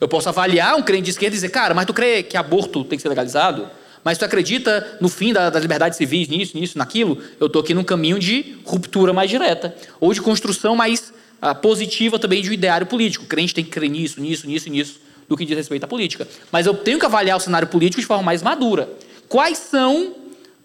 [0.00, 2.84] Eu posso avaliar um crente de esquerda e dizer, cara, mas tu crê que aborto
[2.84, 3.68] tem que ser legalizado?
[4.04, 7.18] Mas tu acredita no fim das liberdades civis, nisso, nisso, naquilo?
[7.38, 9.74] Eu estou aqui num caminho de ruptura mais direta.
[10.00, 13.24] Ou de construção mais ah, positiva também de um ideário político.
[13.24, 16.26] O crente tem que crer nisso, nisso, nisso nisso, do que diz respeito à política.
[16.50, 18.88] Mas eu tenho que avaliar o cenário político de forma mais madura.
[19.28, 20.16] Quais são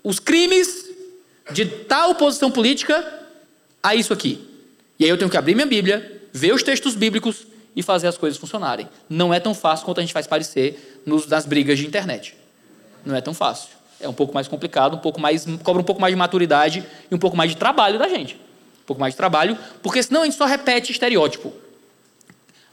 [0.04, 0.87] os crimes
[1.52, 3.06] de tal posição política
[3.82, 4.48] a isso aqui?
[5.00, 8.18] E aí eu tenho que abrir minha Bíblia, ver os textos bíblicos e fazer as
[8.18, 8.90] coisas funcionarem.
[9.08, 12.36] Não é tão fácil quanto a gente faz parecer nos, nas brigas de internet.
[13.06, 13.70] Não é tão fácil.
[14.00, 17.16] É um pouco mais complicado, um pouco mais cobra um pouco mais de maturidade e
[17.16, 18.36] um pouco mais de trabalho da gente.
[18.36, 21.54] Um pouco mais de trabalho, porque senão a gente só repete estereótipo.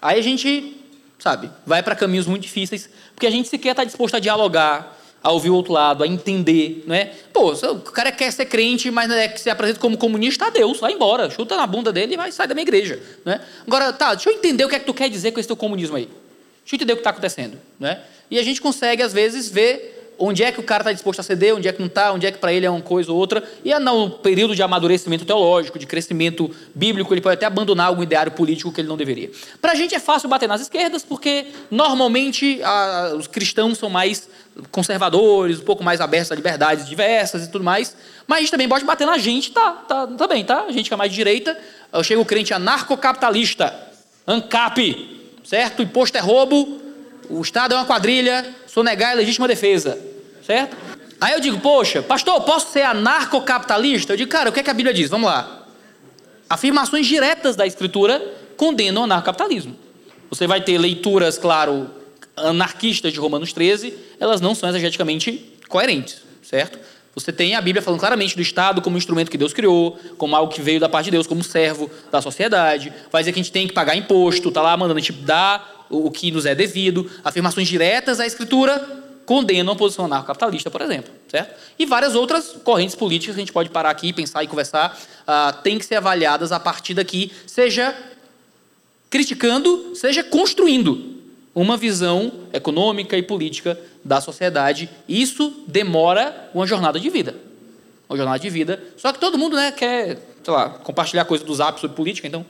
[0.01, 0.77] Aí a gente,
[1.19, 5.33] sabe, vai para caminhos muito difíceis, porque a gente sequer está disposto a dialogar, a
[5.33, 7.13] ouvir o outro lado, a entender, né?
[7.33, 10.93] Pô, o cara quer ser crente, mas é que se apresenta como comunista, Deus, vai
[10.93, 13.41] embora, chuta na bunda dele e vai sair da minha igreja, né?
[13.67, 15.57] Agora, tá, deixa eu entender o que é que tu quer dizer com esse teu
[15.57, 16.05] comunismo aí.
[16.05, 18.03] Deixa eu entender o que está acontecendo, né?
[18.31, 21.23] E a gente consegue às vezes ver onde é que o cara está disposto a
[21.23, 23.19] ceder, onde é que não está, onde é que para ele é uma coisa ou
[23.19, 23.43] outra.
[23.65, 28.03] E é no período de amadurecimento teológico, de crescimento bíblico, ele pode até abandonar algum
[28.03, 29.31] ideário político que ele não deveria.
[29.61, 34.29] Para a gente é fácil bater nas esquerdas, porque normalmente a, os cristãos são mais
[34.71, 37.97] conservadores, um pouco mais abertos a liberdades diversas e tudo mais.
[38.27, 40.65] Mas a gente também pode bater na gente, tá, tá, também, tá?
[40.69, 41.59] A gente que é mais de direita,
[42.03, 43.75] chega o crente anarcocapitalista,
[44.27, 45.83] ANCAP, certo?
[45.83, 46.81] Imposto é roubo,
[47.29, 49.97] o Estado é uma quadrilha, sonegar é legítima defesa,
[50.45, 50.77] certo?
[51.21, 54.13] Aí eu digo, poxa, pastor, posso ser anarcocapitalista?
[54.13, 55.09] Eu digo, cara, o que, é que a Bíblia diz?
[55.09, 55.65] Vamos lá.
[56.51, 58.21] Afirmações diretas da Escritura
[58.57, 59.77] condenam o anarcocapitalismo.
[60.29, 61.89] Você vai ter leituras, claro,
[62.37, 66.77] anarquistas de Romanos 13, elas não são exegeticamente coerentes, certo?
[67.15, 70.35] Você tem a Bíblia falando claramente do Estado como um instrumento que Deus criou, como
[70.35, 72.93] algo que veio da parte de Deus, como servo da sociedade.
[73.13, 75.74] Vai dizer que a gente tem que pagar imposto, tá lá mandando a gente dar
[75.91, 77.11] o que nos é devido.
[77.23, 81.59] Afirmações diretas à Escritura condenam a posição anarcocapitalista, por exemplo, certo?
[81.79, 85.63] E várias outras correntes políticas que a gente pode parar aqui, pensar e conversar, uh,
[85.63, 87.97] têm que ser avaliadas a partir daqui, seja
[89.09, 91.15] criticando, seja construindo
[91.55, 94.91] uma visão econômica e política da sociedade.
[95.09, 97.35] Isso demora uma jornada de vida.
[98.09, 98.83] Uma jornada de vida.
[98.97, 102.45] Só que todo mundo né, quer, sei lá, compartilhar coisa dos apps sobre política, então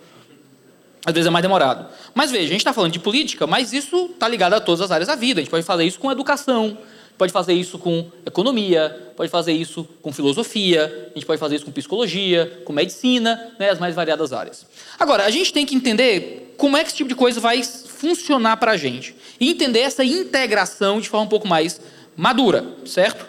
[1.05, 1.87] às vezes é mais demorado.
[2.15, 4.91] Mas veja, a gente está falando de política, mas isso está ligado a todas as
[4.91, 5.41] áreas da vida.
[5.41, 6.79] A gente pode fazer isso com educação,
[7.19, 11.65] pode fazer isso com economia, pode fazer isso com filosofia, a gente pode fazer isso
[11.65, 14.67] com psicologia, com medicina, né, as mais variadas áreas.
[14.99, 18.57] Agora, a gente tem que entender como é que esse tipo de coisa vai funcionar
[18.57, 19.15] para a gente.
[19.39, 21.81] E entender essa integração de forma um pouco mais
[22.17, 23.27] madura, certo?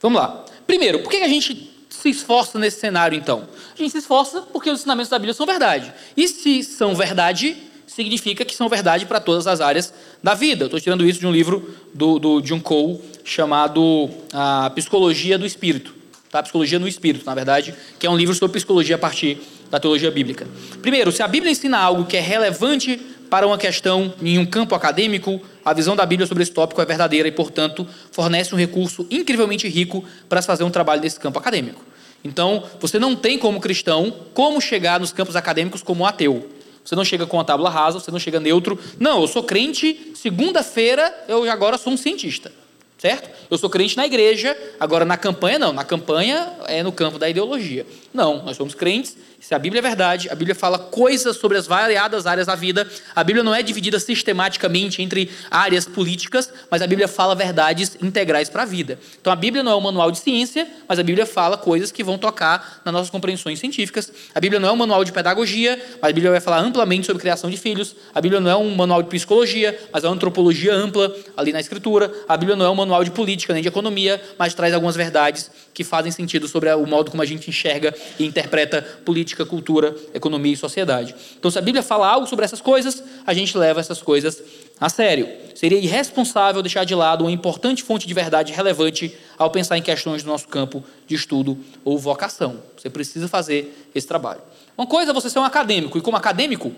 [0.00, 0.44] Vamos lá.
[0.66, 1.73] Primeiro, por que a gente
[2.04, 3.48] se esforça nesse cenário, então?
[3.74, 5.90] A gente se esforça porque os ensinamentos da Bíblia são verdade.
[6.14, 9.92] E se são verdade, significa que são verdade para todas as áreas
[10.22, 10.66] da vida.
[10.66, 15.94] Estou tirando isso de um livro do, do John Cole chamado a Psicologia do Espírito.
[16.30, 16.42] Tá?
[16.42, 19.38] Psicologia no Espírito, na verdade, que é um livro sobre psicologia a partir
[19.70, 20.46] da teologia bíblica.
[20.82, 23.00] Primeiro, se a Bíblia ensina algo que é relevante
[23.30, 26.84] para uma questão em um campo acadêmico, a visão da Bíblia sobre esse tópico é
[26.84, 31.38] verdadeira e, portanto, fornece um recurso incrivelmente rico para se fazer um trabalho nesse campo
[31.38, 31.93] acadêmico.
[32.24, 36.48] Então, você não tem como cristão como chegar nos campos acadêmicos como ateu.
[36.82, 38.78] Você não chega com a tábula rasa, você não chega neutro.
[38.98, 42.50] Não, eu sou crente, segunda-feira eu agora sou um cientista.
[42.98, 43.28] Certo?
[43.50, 45.72] Eu sou crente na igreja, agora na campanha não.
[45.72, 47.86] Na campanha é no campo da ideologia.
[48.14, 51.66] Não, nós somos crentes se a Bíblia é verdade, a Bíblia fala coisas sobre as
[51.66, 52.88] variadas áreas da vida.
[53.14, 58.48] A Bíblia não é dividida sistematicamente entre áreas políticas, mas a Bíblia fala verdades integrais
[58.48, 58.98] para a vida.
[59.20, 62.02] Então a Bíblia não é um manual de ciência, mas a Bíblia fala coisas que
[62.02, 64.10] vão tocar nas nossas compreensões científicas.
[64.34, 67.20] A Bíblia não é um manual de pedagogia, mas a Bíblia vai falar amplamente sobre
[67.20, 67.94] criação de filhos.
[68.14, 71.60] A Bíblia não é um manual de psicologia, mas é uma antropologia ampla ali na
[71.60, 72.10] escritura.
[72.26, 75.50] A Bíblia não é um manual de política nem de economia, mas traz algumas verdades
[75.74, 79.94] que fazem sentido sobre o modo como a gente enxerga e interpreta política política, cultura,
[80.14, 81.14] economia e sociedade.
[81.38, 84.42] Então, se a Bíblia fala algo sobre essas coisas, a gente leva essas coisas
[84.80, 85.28] a sério.
[85.54, 90.22] Seria irresponsável deixar de lado uma importante fonte de verdade relevante ao pensar em questões
[90.22, 92.60] do nosso campo de estudo ou vocação.
[92.76, 94.40] Você precisa fazer esse trabalho.
[94.78, 96.72] Uma coisa é você ser um acadêmico, e como acadêmico,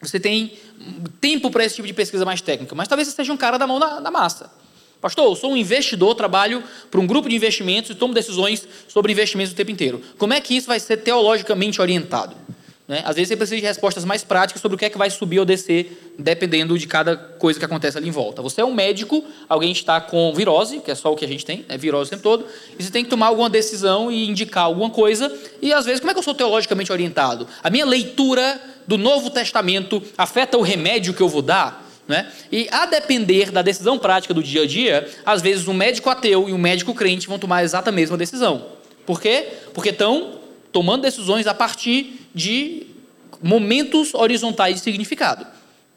[0.00, 0.52] você tem
[1.20, 3.66] tempo para esse tipo de pesquisa mais técnica, mas talvez você seja um cara da
[3.66, 4.50] mão na, massa.
[5.04, 9.12] Pastor, eu sou um investidor, trabalho para um grupo de investimentos e tomo decisões sobre
[9.12, 10.00] investimentos o tempo inteiro.
[10.16, 12.34] Como é que isso vai ser teologicamente orientado?
[12.88, 13.02] Né?
[13.04, 15.38] Às vezes você precisa de respostas mais práticas sobre o que é que vai subir
[15.38, 18.40] ou descer, dependendo de cada coisa que acontece ali em volta.
[18.40, 21.44] Você é um médico, alguém está com virose, que é só o que a gente
[21.44, 22.46] tem, é virose o tempo todo,
[22.78, 25.30] e você tem que tomar alguma decisão e indicar alguma coisa,
[25.60, 27.46] e às vezes, como é que eu sou teologicamente orientado?
[27.62, 31.84] A minha leitura do Novo Testamento afeta o remédio que eu vou dar?
[32.06, 32.30] Né?
[32.52, 36.48] E a depender da decisão prática do dia a dia, às vezes um médico ateu
[36.48, 38.66] e um médico crente vão tomar a exata mesma decisão.
[39.06, 39.48] Por quê?
[39.72, 40.38] Porque estão
[40.70, 42.86] tomando decisões a partir de
[43.42, 45.46] momentos horizontais de significado.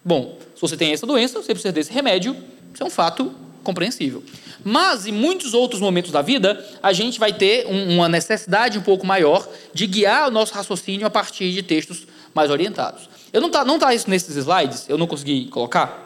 [0.04, 2.36] Bom, se você tem essa doença, você precisa desse remédio,
[2.74, 3.34] isso é um fato
[3.64, 4.24] compreensível.
[4.64, 8.82] Mas em muitos outros momentos da vida, a gente vai ter um, uma necessidade um
[8.82, 13.10] pouco maior de guiar o nosso raciocínio a partir de textos mais orientados.
[13.32, 16.06] Eu não tá, não tá isso nesses slides, eu não consegui colocar.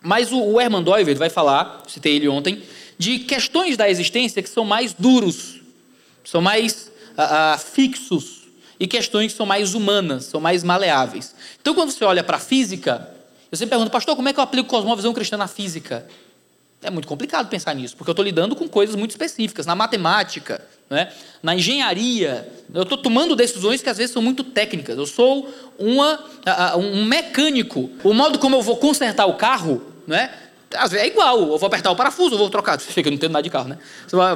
[0.00, 2.62] Mas o, o Herman Doiver vai falar, citei ele ontem,
[2.98, 5.60] de questões da existência que são mais duros,
[6.24, 6.90] são mais
[7.72, 8.42] fixos
[8.78, 11.34] e questões que são mais humanas, são mais maleáveis.
[11.60, 13.10] Então, quando você olha para a física,
[13.50, 16.06] eu sempre pergunto, pastor, como é que eu aplico cosmovisão cristã na física?
[16.82, 19.66] É muito complicado pensar nisso, porque eu estou lidando com coisas muito específicas.
[19.66, 21.12] Na matemática, né?
[21.42, 24.96] na engenharia, eu estou tomando decisões que às vezes são muito técnicas.
[24.96, 26.20] Eu sou uma,
[26.76, 27.90] um mecânico.
[28.04, 30.30] O modo como eu vou consertar o carro, né?
[30.74, 31.38] às vezes é igual.
[31.38, 32.78] Eu vou apertar o parafuso, eu vou trocar.
[32.80, 33.78] Você fica, eu não entendo nada de carro, né?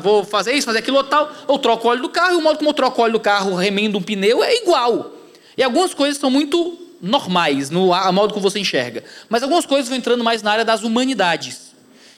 [0.03, 1.31] Vou fazer isso, fazer aquilo ou tal.
[1.49, 3.21] Eu troco o óleo do carro, e o modo como eu troco o óleo do
[3.21, 5.13] carro, remendo um pneu, é igual.
[5.57, 9.05] E algumas coisas são muito normais, no modo como você enxerga.
[9.29, 11.70] Mas algumas coisas vão entrando mais na área das humanidades.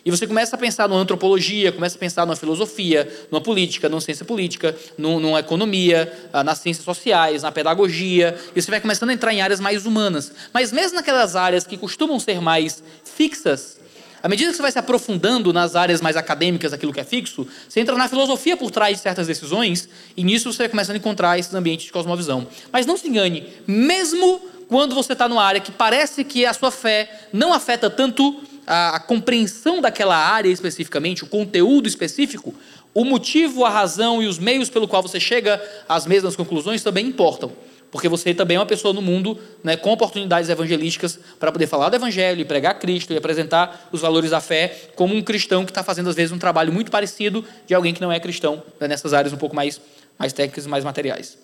[0.04, 4.00] E você começa a pensar numa antropologia, começa a pensar numa filosofia, numa política, numa
[4.00, 9.12] ciência política, numa economia, ah, nas ciências sociais, na pedagogia, e você vai começando a
[9.12, 10.32] entrar em áreas mais humanas.
[10.52, 13.80] Mas mesmo naquelas áreas que costumam ser mais fixas,
[14.20, 17.46] à medida que você vai se aprofundando nas áreas mais acadêmicas daquilo que é fixo,
[17.68, 20.98] você entra na filosofia por trás de certas decisões, e nisso você vai começando a
[20.98, 22.48] encontrar esses ambientes de cosmovisão.
[22.72, 26.70] Mas não se engane, mesmo quando você está numa área que parece que a sua
[26.72, 32.54] fé não afeta tanto a, a compreensão daquela área especificamente, o conteúdo específico,
[32.94, 37.06] o motivo, a razão e os meios pelo qual você chega às mesmas conclusões também
[37.06, 37.52] importam.
[37.90, 41.90] Porque você também é uma pessoa no mundo né, com oportunidades evangelísticas para poder falar
[41.90, 45.70] do Evangelho e pregar Cristo e apresentar os valores da fé como um cristão que
[45.70, 48.88] está fazendo, às vezes, um trabalho muito parecido de alguém que não é cristão né,
[48.88, 49.78] nessas áreas um pouco mais,
[50.18, 51.36] mais técnicas e mais materiais.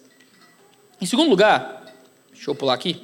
[0.98, 1.84] Em segundo lugar,
[2.32, 2.98] deixa eu pular aqui.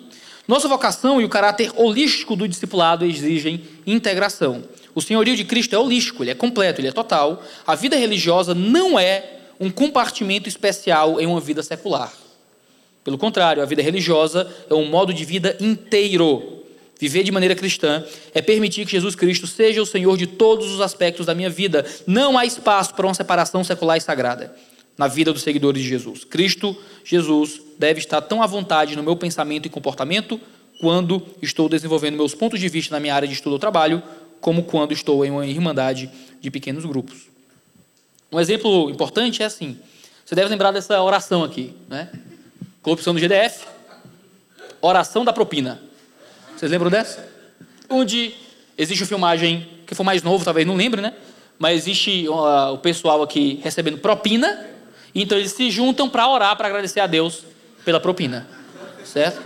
[0.46, 4.62] Nossa vocação e o caráter holístico do discipulado exigem integração.
[4.94, 7.42] O senhorio de Cristo é holístico, ele é completo, ele é total.
[7.66, 9.24] A vida religiosa não é
[9.58, 12.12] um compartimento especial em uma vida secular.
[13.02, 16.62] Pelo contrário, a vida religiosa é um modo de vida inteiro.
[17.00, 20.80] Viver de maneira cristã é permitir que Jesus Cristo seja o Senhor de todos os
[20.80, 21.84] aspectos da minha vida.
[22.06, 24.54] Não há espaço para uma separação secular e sagrada
[24.96, 26.24] na vida dos seguidores de Jesus.
[26.24, 30.40] Cristo, Jesus, deve estar tão à vontade no meu pensamento e comportamento
[30.80, 34.02] quando estou desenvolvendo meus pontos de vista na minha área de estudo ou trabalho,
[34.40, 37.28] como quando estou em uma irmandade de pequenos grupos.
[38.30, 39.78] Um exemplo importante é assim:
[40.24, 42.10] você deve lembrar dessa oração aqui, né?
[42.82, 43.64] Corrupção do GDF,
[44.80, 45.80] oração da propina.
[46.56, 47.26] Vocês lembram dessa?
[47.88, 48.34] Onde
[48.76, 51.14] existe uma filmagem que for mais novo, talvez não lembre, né?
[51.58, 54.73] Mas existe uh, o pessoal aqui recebendo propina
[55.22, 57.44] então eles se juntam para orar, para agradecer a Deus
[57.84, 58.46] pela propina.
[59.04, 59.40] Certo?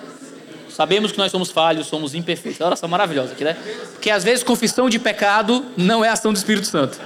[0.71, 2.61] Sabemos que nós somos falhos, somos imperfeitos.
[2.61, 3.57] É uma oração maravilhosa aqui, né?
[3.93, 6.99] Porque às vezes confissão de pecado não é ação do Espírito Santo.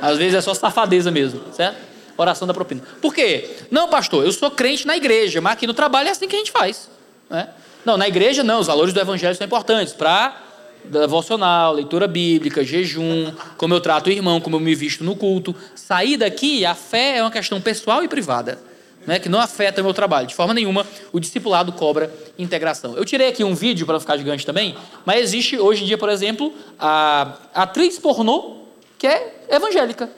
[0.00, 1.78] Às vezes é só safadeza mesmo, certo?
[2.16, 2.82] Oração da propina.
[3.00, 3.56] Por quê?
[3.70, 6.38] Não, pastor, eu sou crente na igreja, mas aqui no trabalho é assim que a
[6.38, 6.90] gente faz.
[7.30, 7.48] Né?
[7.84, 10.40] Não, na igreja não, os valores do evangelho são importantes para
[10.84, 15.54] devocional, leitura bíblica, jejum, como eu trato o irmão, como eu me visto no culto.
[15.74, 18.58] Sair daqui, a fé é uma questão pessoal e privada,
[19.06, 20.26] né, que não afeta o meu trabalho.
[20.26, 22.96] De forma nenhuma, o discipulado cobra integração.
[22.96, 24.74] Eu tirei aqui um vídeo para ficar gigante também,
[25.04, 28.64] mas existe hoje em dia, por exemplo, a atriz pornô
[28.98, 30.10] que é evangélica.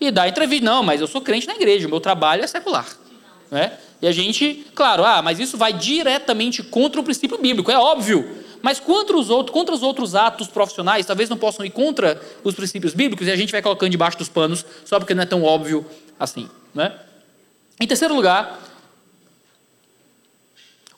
[0.00, 2.86] E dá entrevista, não, mas eu sou crente na igreja, o meu trabalho é secular.
[3.50, 3.72] Né?
[4.00, 8.44] E a gente, claro, ah, mas isso vai diretamente contra o princípio bíblico, é óbvio.
[8.62, 12.54] Mas contra os outros, contra os outros atos profissionais, talvez não possam ir contra os
[12.54, 15.42] princípios bíblicos e a gente vai colocando debaixo dos panos só porque não é tão
[15.42, 15.86] óbvio
[16.18, 16.92] assim, né?
[17.80, 18.60] Em terceiro lugar,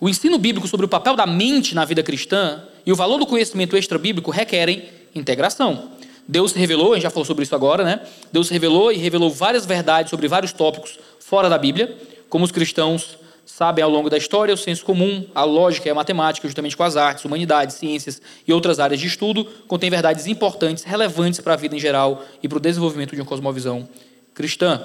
[0.01, 3.27] o ensino bíblico sobre o papel da mente na vida cristã e o valor do
[3.27, 5.91] conhecimento extra-bíblico requerem integração.
[6.27, 8.01] Deus revelou, a gente já falou sobre isso agora, né?
[8.33, 11.99] Deus revelou e revelou várias verdades sobre vários tópicos fora da Bíblia,
[12.31, 15.95] como os cristãos sabem ao longo da história, o senso comum, a lógica e a
[15.95, 20.85] matemática, justamente com as artes, humanidades, ciências e outras áreas de estudo, contém verdades importantes,
[20.85, 23.89] relevantes para a vida em geral e para o desenvolvimento de uma cosmovisão
[24.33, 24.81] cristã,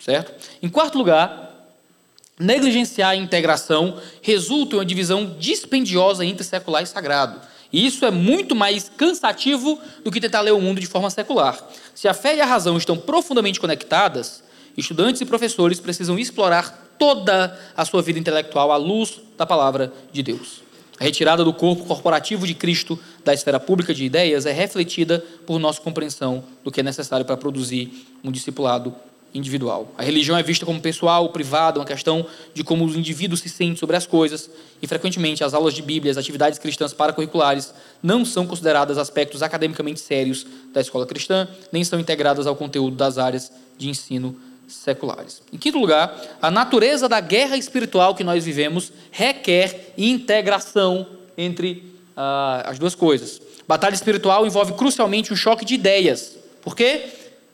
[0.00, 0.34] certo?
[0.60, 1.70] Em quarto lugar,
[2.38, 7.40] negligenciar a integração resulta em uma divisão dispendiosa entre secular e sagrado.
[7.72, 11.58] E isso é muito mais cansativo do que tentar ler o mundo de forma secular.
[11.94, 14.42] Se a fé e a razão estão profundamente conectadas,
[14.78, 20.22] estudantes e professores precisam explorar toda a sua vida intelectual à luz da palavra de
[20.22, 20.62] Deus.
[21.00, 25.58] A retirada do corpo corporativo de Cristo da esfera pública de ideias é refletida por
[25.58, 28.94] nossa compreensão do que é necessário para produzir um discipulado
[29.34, 29.92] individual.
[29.96, 33.76] A religião é vista como pessoal, privada, uma questão de como os indivíduos se sentem
[33.76, 34.50] sobre as coisas,
[34.80, 37.72] e frequentemente as aulas de Bíblia, as atividades cristãs paracurriculares
[38.02, 43.18] não são consideradas aspectos academicamente sérios da escola cristã, nem são integradas ao conteúdo das
[43.18, 44.36] áreas de ensino
[44.68, 45.42] seculares.
[45.52, 51.06] Em quinto lugar, a natureza da guerra espiritual que nós vivemos requer integração
[51.36, 51.82] entre
[52.16, 53.40] ah, as duas coisas.
[53.66, 57.06] Batalha espiritual envolve crucialmente um choque de ideias, porque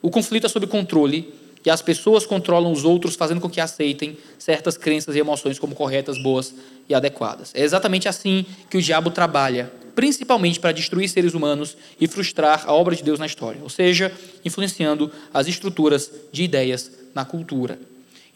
[0.03, 1.33] o conflito é sob controle
[1.65, 5.75] e as pessoas controlam os outros, fazendo com que aceitem certas crenças e emoções como
[5.75, 6.55] corretas, boas
[6.89, 7.53] e adequadas.
[7.55, 12.73] É exatamente assim que o diabo trabalha, principalmente para destruir seres humanos e frustrar a
[12.73, 14.13] obra de Deus na história, ou seja,
[14.45, 17.79] influenciando as estruturas de ideias na cultura.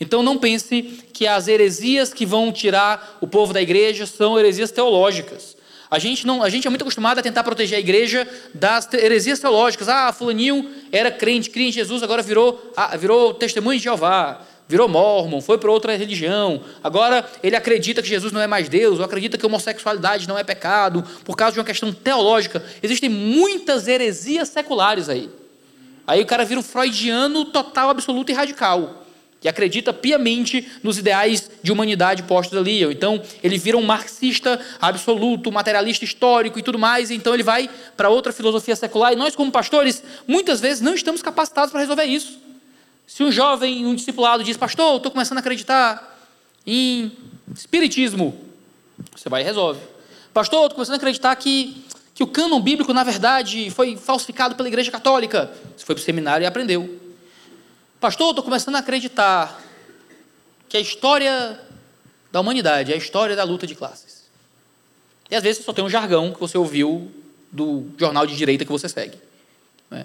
[0.01, 0.83] Então não pense
[1.13, 5.57] que as heresias que vão tirar o povo da igreja são heresias teológicas.
[5.91, 9.39] A gente, não, a gente é muito acostumado a tentar proteger a igreja das heresias
[9.39, 9.89] teológicas.
[9.89, 14.87] Ah, fulaninho era crente, cria em Jesus, agora virou, ah, virou testemunho de Jeová, virou
[14.87, 16.61] mormon, foi para outra religião.
[16.85, 20.45] Agora ele acredita que Jesus não é mais Deus, ou acredita que homossexualidade não é
[20.45, 22.63] pecado, por causa de uma questão teológica.
[22.83, 25.31] Existem muitas heresias seculares aí.
[26.07, 29.07] Aí o cara vira um freudiano total, absoluto e radical.
[29.41, 32.83] Que acredita piamente nos ideais de humanidade postos ali.
[32.83, 37.11] Então ele vira um marxista absoluto, materialista histórico e tudo mais.
[37.11, 39.13] Então ele vai para outra filosofia secular.
[39.13, 42.48] E nós, como pastores, muitas vezes não estamos capacitados para resolver isso.
[43.09, 46.17] Se um jovem, um discipulado diz, pastor, estou começando a acreditar
[46.65, 47.11] em
[47.53, 48.39] espiritismo,
[49.17, 49.81] você vai e resolve.
[50.33, 51.85] Pastor, estou começando a acreditar que
[52.19, 55.53] que o cânon bíblico, na verdade, foi falsificado pela Igreja Católica.
[55.77, 56.99] Você foi para o seminário e aprendeu.
[58.01, 59.63] Pastor, estou começando a acreditar
[60.69, 61.61] que a história
[62.33, 64.29] da humanidade é a história da luta de classes.
[65.31, 67.09] E às vezes só tem um jargão que você ouviu
[67.53, 69.17] do jornal de direita que você segue.
[69.89, 70.05] Né?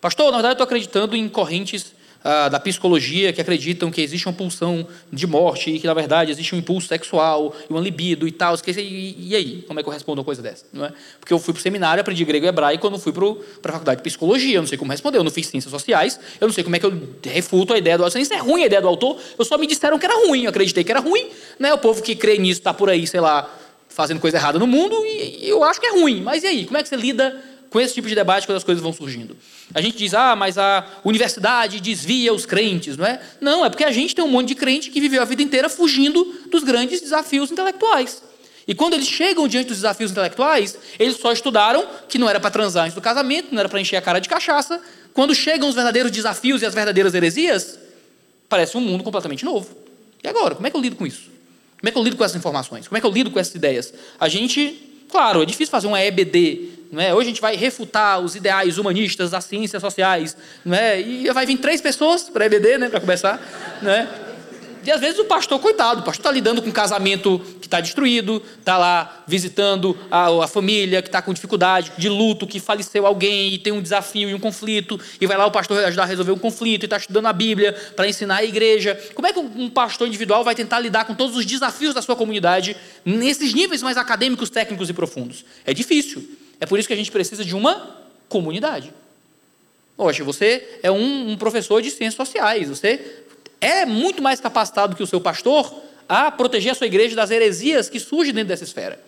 [0.00, 1.92] Pastor, na verdade, estou acreditando em correntes
[2.24, 6.30] ah, da psicologia que acreditam que existe uma pulsão de morte e que, na verdade,
[6.30, 8.54] existe um impulso sexual e uma libido e tal.
[8.66, 9.64] E, e aí?
[9.66, 10.64] Como é que eu respondo uma coisa dessa?
[10.72, 10.92] Não é?
[11.18, 13.98] Porque eu fui para o seminário, aprendi grego e hebraico quando fui para a faculdade
[13.98, 14.56] de psicologia.
[14.56, 15.18] Eu não sei como responder.
[15.18, 16.18] Eu não fiz ciências sociais.
[16.40, 16.92] Eu não sei como é que eu
[17.24, 18.20] refuto a ideia do autor.
[18.20, 19.18] Isso é ruim a ideia do autor.
[19.38, 20.44] Eu só me disseram que era ruim.
[20.44, 21.28] Eu acreditei que era ruim.
[21.58, 21.72] Né?
[21.74, 23.52] O povo que crê nisso está por aí, sei lá,
[23.88, 26.20] fazendo coisa errada no mundo e eu acho que é ruim.
[26.22, 26.64] Mas e aí?
[26.64, 29.34] Como é que você lida com esse tipo de debate quando as coisas vão surgindo.
[29.72, 33.18] A gente diz, ah, mas a universidade desvia os crentes, não é?
[33.40, 35.70] Não, é porque a gente tem um monte de crente que viveu a vida inteira
[35.70, 38.22] fugindo dos grandes desafios intelectuais.
[38.68, 42.50] E quando eles chegam diante dos desafios intelectuais, eles só estudaram que não era para
[42.50, 44.78] transar antes do casamento, não era para encher a cara de cachaça.
[45.14, 47.78] Quando chegam os verdadeiros desafios e as verdadeiras heresias,
[48.50, 49.74] parece um mundo completamente novo.
[50.22, 51.30] E agora, como é que eu lido com isso?
[51.80, 52.86] Como é que eu lido com essas informações?
[52.86, 53.94] Como é que eu lido com essas ideias?
[54.20, 56.70] A gente Claro, é difícil fazer uma EBD.
[56.92, 57.14] Não é?
[57.14, 60.36] Hoje a gente vai refutar os ideais humanistas das ciências sociais.
[60.62, 61.00] Não é?
[61.00, 63.40] E vai vir três pessoas para EBD, né, para começar.
[63.80, 64.06] Não é?
[64.84, 67.80] E às vezes o pastor, coitado, o pastor está lidando com um casamento que está
[67.80, 73.06] destruído, está lá visitando a, a família que está com dificuldade, de luto, que faleceu
[73.06, 76.06] alguém e tem um desafio e um conflito, e vai lá o pastor ajudar a
[76.06, 79.00] resolver um conflito e está estudando a Bíblia para ensinar a igreja.
[79.14, 82.16] Como é que um pastor individual vai tentar lidar com todos os desafios da sua
[82.16, 85.44] comunidade nesses níveis mais acadêmicos, técnicos e profundos?
[85.64, 86.41] É difícil.
[86.62, 87.96] É por isso que a gente precisa de uma
[88.28, 88.94] comunidade.
[89.96, 93.24] Poxa, você é um, um professor de ciências sociais, você
[93.60, 95.74] é muito mais capacitado que o seu pastor
[96.08, 99.00] a proteger a sua igreja das heresias que surgem dentro dessa esfera.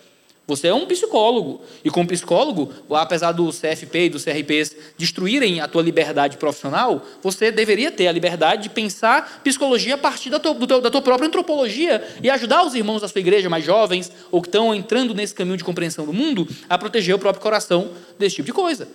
[0.47, 1.61] Você é um psicólogo.
[1.83, 7.51] E como psicólogo, apesar do CFP e dos CRPs destruírem a tua liberdade profissional, você
[7.51, 12.03] deveria ter a liberdade de pensar psicologia a partir da tua, da tua própria antropologia
[12.21, 15.57] e ajudar os irmãos da sua igreja mais jovens ou que estão entrando nesse caminho
[15.57, 17.89] de compreensão do mundo a proteger o próprio coração
[18.19, 18.87] desse tipo de coisa.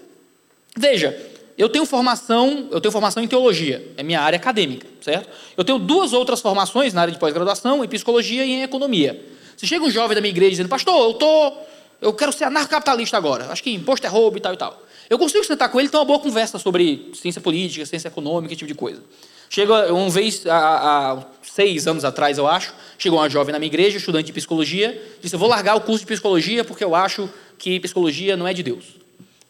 [0.77, 1.19] Veja,
[1.59, 5.29] eu tenho formação, eu tenho formação em teologia, é minha área acadêmica, certo?
[5.57, 9.21] Eu tenho duas outras formações na área de pós-graduação, em psicologia e em economia.
[9.61, 11.53] Se chega um jovem da minha igreja dizendo, pastor, eu tô,
[12.01, 14.83] eu quero ser anarcocapitalista agora, acho que imposto é roubo e tal e tal.
[15.11, 18.55] Eu consigo sentar com ele e ter uma boa conversa sobre ciência política, ciência econômica,
[18.55, 19.03] esse tipo de coisa.
[19.51, 23.67] Chega uma vez, há, há seis anos atrás, eu acho, chegou uma jovem na minha
[23.67, 27.29] igreja, estudante de psicologia, disse, eu vou largar o curso de psicologia porque eu acho
[27.59, 28.85] que psicologia não é de Deus.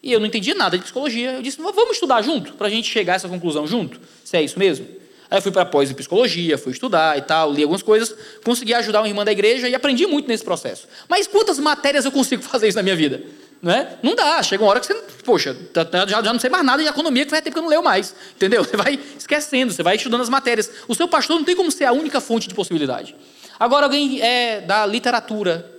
[0.02, 1.34] E eu não entendia nada de psicologia.
[1.34, 4.42] Eu disse, vamos estudar junto, para a gente chegar a essa conclusão junto, se é
[4.42, 4.88] isso mesmo.
[5.30, 8.12] Aí eu fui para pós em psicologia, fui estudar e tal, li algumas coisas,
[8.44, 10.88] consegui ajudar uma irmã da igreja e aprendi muito nesse processo.
[11.08, 13.22] Mas quantas matérias eu consigo fazer isso na minha vida?
[13.62, 13.98] Não, é?
[14.02, 16.64] não dá, chega uma hora que você, poxa, tá, tá, já, já não sei mais
[16.64, 18.64] nada de economia que vai ter porque eu não leio mais, entendeu?
[18.64, 20.70] Você vai esquecendo, você vai estudando as matérias.
[20.88, 23.14] O seu pastor não tem como ser a única fonte de possibilidade.
[23.58, 25.70] Agora alguém é da literatura,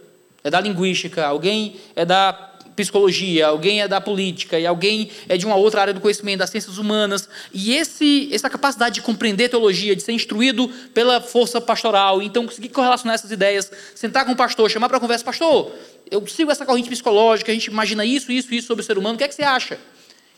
[0.43, 5.45] é da linguística, alguém é da psicologia, alguém é da política e alguém é de
[5.45, 7.28] uma outra área do conhecimento, das ciências humanas.
[7.53, 12.69] E esse, essa capacidade de compreender teologia, de ser instruído pela força pastoral, então conseguir
[12.69, 15.72] correlacionar essas ideias, sentar com o pastor, chamar para conversa, pastor,
[16.09, 19.15] eu sigo essa corrente psicológica, a gente imagina isso, isso, isso sobre o ser humano,
[19.15, 19.80] o que é que você acha?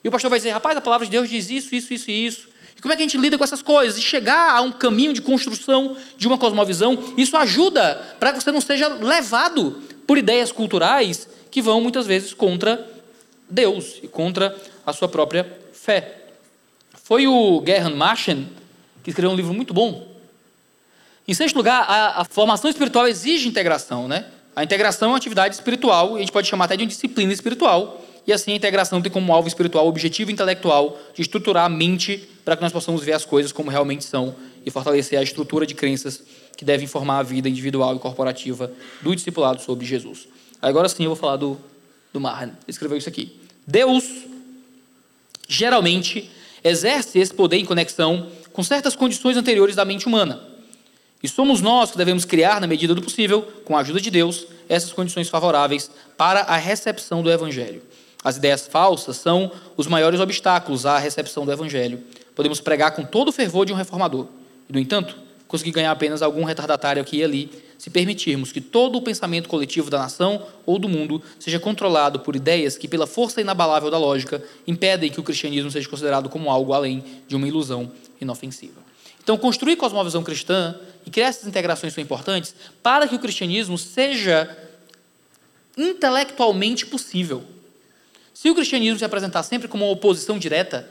[0.03, 2.25] E o pastor vai dizer, rapaz, a palavra de Deus diz isso, isso, isso e
[2.25, 2.53] isso.
[2.77, 3.97] E como é que a gente lida com essas coisas?
[3.97, 8.51] E chegar a um caminho de construção de uma cosmovisão, isso ajuda para que você
[8.51, 12.83] não seja levado por ideias culturais que vão muitas vezes contra
[13.47, 16.23] Deus e contra a sua própria fé.
[17.03, 18.47] Foi o Gerhard Machen
[19.03, 20.07] que escreveu um livro muito bom.
[21.27, 24.25] Em sexto lugar, a, a formação espiritual exige integração, né?
[24.55, 28.01] A integração é uma atividade espiritual, a gente pode chamar até de uma disciplina espiritual,
[28.25, 32.27] e assim a integração tem como alvo espiritual o objetivo intelectual de estruturar a mente
[32.43, 34.35] para que nós possamos ver as coisas como realmente são
[34.65, 36.23] e fortalecer a estrutura de crenças
[36.57, 38.71] que devem formar a vida individual e corporativa
[39.03, 40.27] do discipulado sobre Jesus.
[40.63, 41.59] Agora sim eu vou falar do,
[42.13, 42.45] do Mahan.
[42.45, 43.37] Ele escreveu isso aqui.
[43.67, 44.05] Deus,
[45.47, 46.29] geralmente,
[46.63, 50.41] exerce esse poder em conexão com certas condições anteriores da mente humana.
[51.21, 54.47] E somos nós que devemos criar, na medida do possível, com a ajuda de Deus,
[54.69, 57.81] essas condições favoráveis para a recepção do Evangelho.
[58.23, 62.01] As ideias falsas são os maiores obstáculos à recepção do Evangelho.
[62.35, 64.27] Podemos pregar com todo o fervor de um reformador.
[64.69, 65.15] E, no entanto,
[65.53, 69.87] conseguir ganhar apenas algum retardatário aqui e ali se permitirmos que todo o pensamento coletivo
[69.87, 74.43] da nação ou do mundo seja controlado por ideias que, pela força inabalável da lógica,
[74.65, 78.81] impedem que o cristianismo seja considerado como algo além de uma ilusão inofensiva.
[79.21, 80.75] Então, construir cosmovisão cristã
[81.05, 84.57] e criar essas integrações são importantes para que o cristianismo seja
[85.77, 87.43] intelectualmente possível.
[88.33, 90.89] Se o cristianismo se apresentar sempre como uma oposição direta,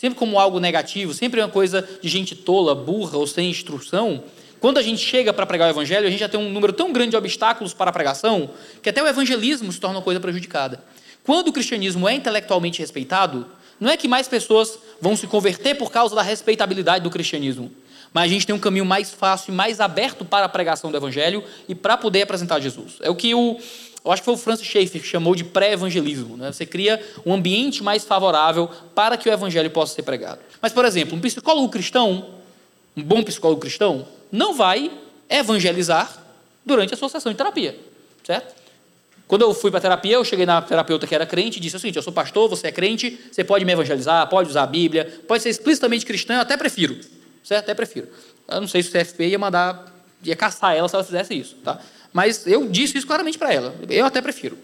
[0.00, 4.24] sempre como algo negativo, sempre uma coisa de gente tola, burra ou sem instrução,
[4.58, 6.90] quando a gente chega para pregar o evangelho, a gente já tem um número tão
[6.90, 8.48] grande de obstáculos para a pregação
[8.82, 10.82] que até o evangelismo se torna uma coisa prejudicada.
[11.22, 13.46] Quando o cristianismo é intelectualmente respeitado,
[13.78, 17.70] não é que mais pessoas vão se converter por causa da respeitabilidade do cristianismo,
[18.10, 20.96] mas a gente tem um caminho mais fácil e mais aberto para a pregação do
[20.96, 22.94] evangelho e para poder apresentar Jesus.
[23.02, 23.58] É o que o
[24.04, 26.36] eu acho que foi o Francis Schaeffer que chamou de pré-evangelismo.
[26.36, 26.50] Né?
[26.50, 30.40] Você cria um ambiente mais favorável para que o evangelho possa ser pregado.
[30.60, 32.30] Mas, por exemplo, um psicólogo cristão,
[32.96, 34.90] um bom psicólogo cristão, não vai
[35.28, 36.18] evangelizar
[36.64, 37.78] durante a sua sessão de terapia,
[38.24, 38.60] certo?
[39.30, 41.78] Quando eu fui para terapia, eu cheguei na terapeuta que era crente e disse o
[41.78, 45.20] seguinte: eu sou pastor, você é crente, você pode me evangelizar, pode usar a Bíblia,
[45.28, 46.98] pode ser explicitamente cristão, eu até prefiro,
[47.44, 47.64] certo?
[47.64, 48.08] Até prefiro.
[48.48, 49.86] Eu não sei se o CFP ia mandar,
[50.24, 51.80] ia caçar ela se ela fizesse isso, tá?
[52.12, 53.74] Mas eu disse isso claramente para ela.
[53.88, 54.58] Eu até prefiro.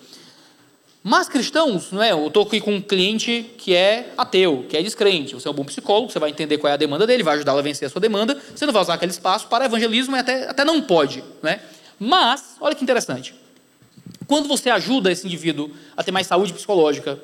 [1.08, 2.10] Mas cristãos, não é?
[2.10, 5.34] Eu estou aqui com um cliente que é ateu, que é descrente.
[5.34, 7.60] Você é um bom psicólogo, você vai entender qual é a demanda dele, vai ajudá-lo
[7.60, 8.36] a vencer a sua demanda.
[8.52, 11.60] Você não vai usar aquele espaço para evangelismo e até, até não pode, né?
[11.96, 13.34] Mas, olha que interessante.
[14.26, 17.16] Quando você ajuda esse indivíduo a ter mais saúde psicológica,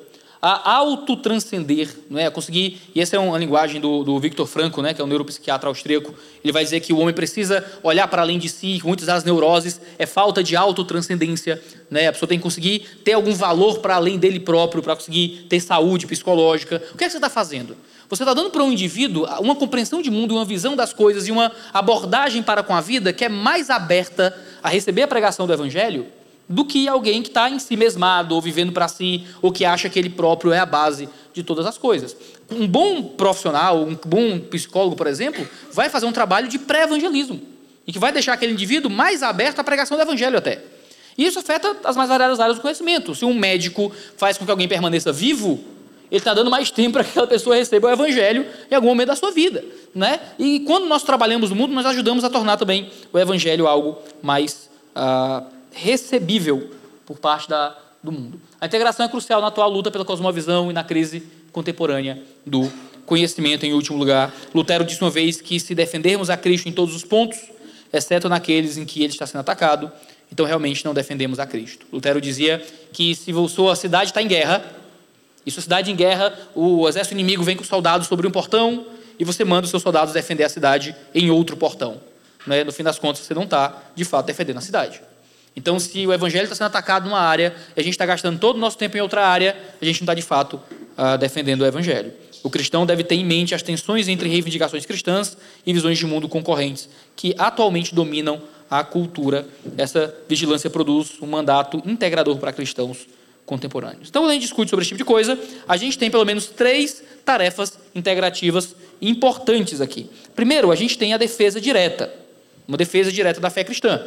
[0.45, 2.25] a autotranscender, não é?
[2.25, 5.07] A conseguir, e essa é uma linguagem do, do Victor Franco, né, que é um
[5.07, 6.13] neuropsiquiatra austríaco,
[6.43, 9.79] ele vai dizer que o homem precisa olhar para além de si, muitas das neuroses
[9.97, 12.07] é falta de autotranscendência, né?
[12.07, 15.61] A pessoa tem que conseguir ter algum valor para além dele próprio, para conseguir ter
[15.61, 16.83] saúde psicológica.
[16.93, 17.77] O que é que você está fazendo?
[18.09, 21.31] Você está dando para um indivíduo uma compreensão de mundo, uma visão das coisas e
[21.31, 25.53] uma abordagem para com a vida que é mais aberta a receber a pregação do
[25.53, 26.05] evangelho
[26.47, 29.89] do que alguém que está em si mesmado, ou vivendo para si, ou que acha
[29.89, 32.15] que ele próprio é a base de todas as coisas.
[32.51, 37.41] Um bom profissional, um bom psicólogo, por exemplo, vai fazer um trabalho de pré-evangelismo,
[37.87, 40.61] e que vai deixar aquele indivíduo mais aberto à pregação do evangelho até.
[41.17, 43.13] E isso afeta as mais variadas áreas do conhecimento.
[43.13, 45.63] Se um médico faz com que alguém permaneça vivo,
[46.09, 49.07] ele está dando mais tempo para que aquela pessoa receba o evangelho em algum momento
[49.07, 49.63] da sua vida.
[49.93, 50.19] Né?
[50.39, 54.69] E quando nós trabalhamos no mundo, nós ajudamos a tornar também o evangelho algo mais
[54.95, 55.43] ah,
[55.73, 56.71] recebível
[57.05, 58.39] por parte da, do mundo.
[58.59, 62.71] A integração é crucial na atual luta pela cosmovisão e na crise contemporânea do
[63.05, 64.33] conhecimento, em último lugar.
[64.53, 67.37] Lutero disse uma vez que se defendermos a Cristo em todos os pontos,
[67.91, 69.91] exceto naqueles em que ele está sendo atacado,
[70.31, 71.85] então realmente não defendemos a Cristo.
[71.91, 74.65] Lutero dizia que se sua cidade está em guerra,
[75.45, 78.85] e sua cidade em guerra, o exército inimigo vem com soldados sobre um portão,
[79.19, 82.01] e você manda os seus soldados defender a cidade em outro portão.
[82.47, 82.63] Né?
[82.63, 85.01] No fim das contas, você não está, de fato, defendendo a cidade.
[85.55, 88.55] Então, se o evangelho está sendo atacado numa área e a gente está gastando todo
[88.55, 90.59] o nosso tempo em outra área, a gente não está, de fato,
[90.97, 92.11] uh, defendendo o evangelho.
[92.43, 96.27] O cristão deve ter em mente as tensões entre reivindicações cristãs e visões de mundo
[96.27, 99.47] concorrentes que atualmente dominam a cultura.
[99.77, 103.07] Essa vigilância produz um mandato integrador para cristãos
[103.45, 104.09] contemporâneos.
[104.09, 106.47] Então, quando a gente discute sobre esse tipo de coisa, a gente tem pelo menos
[106.47, 110.09] três tarefas integrativas importantes aqui.
[110.35, 112.13] Primeiro, a gente tem a defesa direta,
[112.67, 114.01] uma defesa direta da fé cristã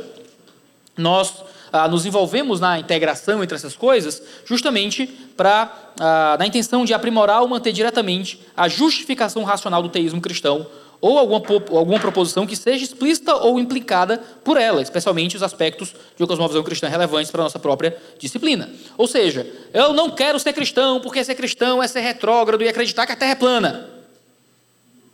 [0.96, 1.34] nós
[1.72, 7.42] ah, nos envolvemos na integração entre essas coisas justamente para ah, na intenção de aprimorar
[7.42, 10.66] ou manter diretamente a justificação racional do teísmo cristão
[11.00, 16.22] ou alguma, alguma proposição que seja explícita ou implicada por ela, especialmente os aspectos de
[16.22, 18.70] uma cosmovisão cristã relevantes para a nossa própria disciplina.
[18.96, 23.06] Ou seja, eu não quero ser cristão porque ser cristão é ser retrógrado e acreditar
[23.06, 23.90] que a Terra é plana.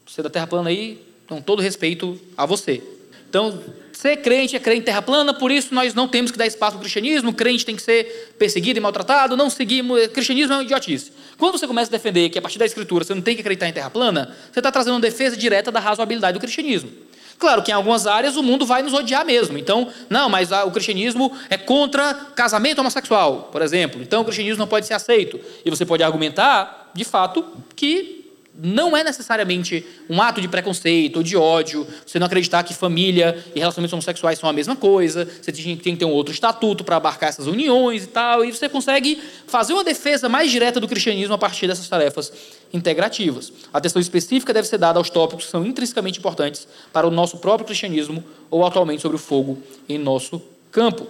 [0.07, 2.83] Você da Terra plana aí, com todo respeito a você.
[3.29, 3.59] Então,
[4.03, 6.73] Ser crente é crente em terra plana, por isso nós não temos que dar espaço
[6.73, 10.09] para o cristianismo, o crente tem que ser perseguido e maltratado, não seguimos.
[10.09, 11.13] Cristianismo é uma idiotice.
[11.39, 13.69] Quando você começa a defender que a partir da escritura você não tem que acreditar
[13.69, 16.91] em terra plana, você está trazendo uma defesa direta da razoabilidade do cristianismo.
[17.39, 19.57] Claro que em algumas áreas o mundo vai nos odiar mesmo.
[19.57, 24.03] Então, não, mas o cristianismo é contra casamento homossexual, por exemplo.
[24.03, 25.39] Então o cristianismo não pode ser aceito.
[25.65, 27.47] E você pode argumentar, de fato,
[27.77, 28.22] que
[28.55, 33.43] não é necessariamente um ato de preconceito ou de ódio, você não acreditar que família
[33.55, 36.97] e relacionamentos homossexuais são a mesma coisa, você tem que ter um outro estatuto para
[36.97, 41.35] abarcar essas uniões e tal, e você consegue fazer uma defesa mais direta do cristianismo
[41.35, 42.33] a partir dessas tarefas
[42.73, 43.53] integrativas.
[43.73, 47.39] A atenção específica deve ser dada aos tópicos que são intrinsecamente importantes para o nosso
[47.39, 51.07] próprio cristianismo ou atualmente sobre o fogo em nosso campo.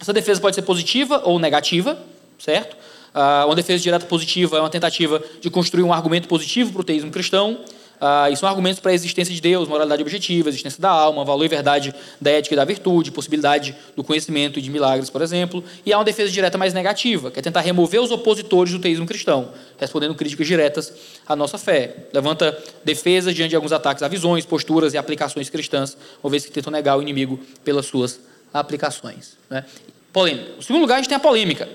[0.00, 1.98] Essa defesa pode ser positiva ou negativa,
[2.38, 2.76] certo?
[3.16, 6.84] Uh, uma defesa direta positiva é uma tentativa de construir um argumento positivo para o
[6.84, 7.58] teísmo cristão.
[7.98, 11.46] Uh, e são argumentos para a existência de Deus, moralidade objetiva, existência da alma, valor
[11.46, 15.64] e verdade da ética e da virtude, possibilidade do conhecimento e de milagres, por exemplo.
[15.86, 19.06] E há uma defesa direta mais negativa, que é tentar remover os opositores do teísmo
[19.06, 19.48] cristão,
[19.78, 20.92] respondendo críticas diretas
[21.26, 22.08] à nossa fé.
[22.12, 26.52] Levanta defesas diante de alguns ataques a visões, posturas e aplicações cristãs, uma vez que
[26.52, 28.20] tentam negar o inimigo pelas suas
[28.52, 29.38] aplicações.
[29.48, 29.64] Né?
[30.12, 30.50] Polêmica.
[30.58, 31.66] Em segundo lugar, a gente tem a polêmica.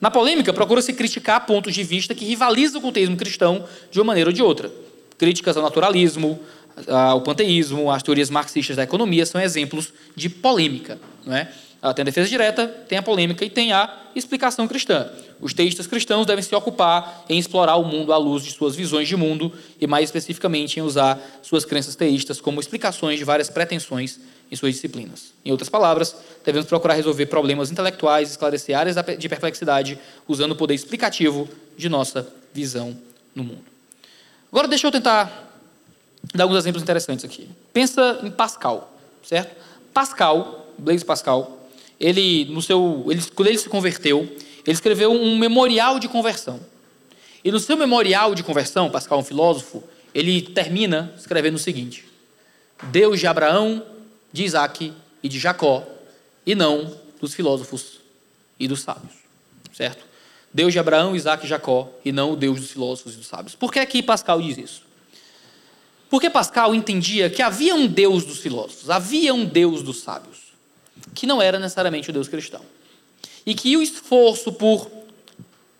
[0.00, 4.06] Na polêmica, procura-se criticar pontos de vista que rivalizam com o teísmo cristão de uma
[4.06, 4.72] maneira ou de outra.
[5.18, 6.40] Críticas ao naturalismo,
[6.88, 10.98] ao panteísmo, às teorias marxistas da economia são exemplos de polêmica.
[11.26, 11.52] Não é?
[11.94, 15.10] Tem a defesa direta, tem a polêmica e tem a explicação cristã.
[15.40, 19.08] Os teístas cristãos devem se ocupar em explorar o mundo à luz de suas visões
[19.08, 19.50] de mundo
[19.80, 24.20] e, mais especificamente, em usar suas crenças teístas como explicações de várias pretensões
[24.50, 25.32] em suas disciplinas.
[25.42, 26.14] Em outras palavras,
[26.44, 32.28] devemos procurar resolver problemas intelectuais, esclarecer áreas de perplexidade, usando o poder explicativo de nossa
[32.52, 32.94] visão
[33.34, 33.64] no mundo.
[34.52, 35.50] Agora, deixa eu tentar
[36.34, 37.48] dar alguns exemplos interessantes aqui.
[37.72, 39.56] Pensa em Pascal, certo?
[39.94, 41.59] Pascal, Blaise Pascal,
[42.00, 46.58] ele, no seu, ele, quando ele se converteu, ele escreveu um memorial de conversão.
[47.44, 49.84] E no seu memorial de conversão, Pascal é um filósofo,
[50.14, 52.04] ele termina escrevendo o seguinte:
[52.84, 53.84] Deus de Abraão,
[54.32, 54.92] de Isaac
[55.22, 55.86] e de Jacó,
[56.46, 58.00] e não dos filósofos
[58.58, 59.12] e dos sábios.
[59.72, 60.04] Certo?
[60.52, 63.54] Deus de Abraão, Isaac e Jacó, e não o Deus dos filósofos e dos sábios.
[63.54, 64.82] Por que aqui Pascal diz isso?
[66.08, 70.49] Porque Pascal entendia que havia um Deus dos filósofos, havia um Deus dos sábios,
[71.14, 72.60] que não era necessariamente o Deus cristão.
[73.44, 74.90] E que o esforço por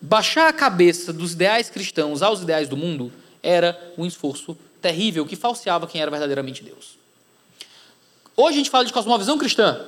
[0.00, 3.12] baixar a cabeça dos ideais cristãos aos ideais do mundo
[3.42, 6.98] era um esforço terrível que falseava quem era verdadeiramente Deus.
[8.36, 9.86] Hoje a gente fala de cosmovisão cristã.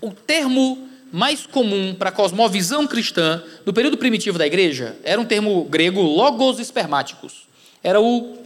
[0.00, 5.64] O termo mais comum para cosmovisão cristã no período primitivo da igreja era um termo
[5.64, 7.46] grego logos espermáticos.
[7.82, 8.38] Era o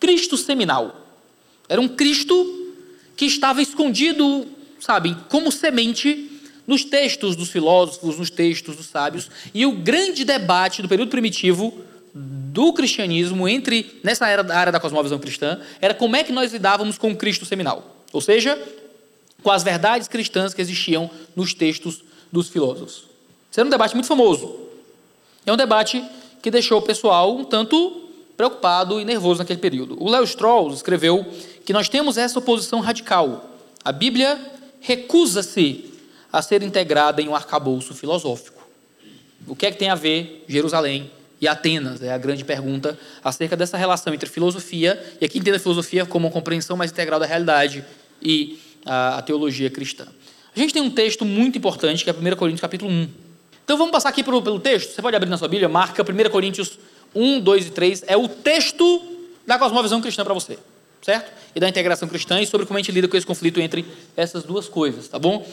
[0.00, 1.06] Cristo seminal.
[1.68, 2.74] Era um Cristo
[3.14, 4.46] que estava escondido,
[4.82, 9.30] sabe, como semente nos textos dos filósofos, nos textos dos sábios.
[9.54, 11.72] E o grande debate do período primitivo
[12.14, 16.98] do cristianismo entre nessa era, área da cosmovisão cristã era como é que nós lidávamos
[16.98, 18.04] com o Cristo seminal.
[18.12, 18.60] Ou seja,
[19.42, 23.04] com as verdades cristãs que existiam nos textos dos filósofos.
[23.50, 24.68] Isso era um debate muito famoso.
[25.46, 26.04] É um debate
[26.42, 29.96] que deixou o pessoal um tanto preocupado e nervoso naquele período.
[30.02, 31.24] O Leo Strauss escreveu
[31.64, 33.48] que nós temos essa oposição radical.
[33.84, 34.38] A Bíblia
[34.82, 35.86] recusa-se
[36.32, 38.62] a ser integrada em um arcabouço filosófico.
[39.46, 41.10] O que é que tem a ver Jerusalém
[41.40, 42.02] e Atenas?
[42.02, 46.26] É a grande pergunta acerca dessa relação entre filosofia, e aqui entenda a filosofia como
[46.26, 47.84] uma compreensão mais integral da realidade
[48.20, 50.06] e a, a teologia cristã.
[50.54, 53.08] A gente tem um texto muito importante, que é 1 Coríntios capítulo 1.
[53.64, 54.92] Então vamos passar aqui pelo, pelo texto.
[54.94, 56.78] Você pode abrir na sua Bíblia, marca 1 Coríntios
[57.14, 58.04] 1, 2 e 3.
[58.06, 59.02] É o texto
[59.46, 60.58] da cosmovisão cristã para você,
[61.02, 61.32] certo?
[61.54, 63.84] E da integração cristã e sobre como a gente lida com esse conflito entre
[64.16, 65.46] essas duas coisas, tá bom?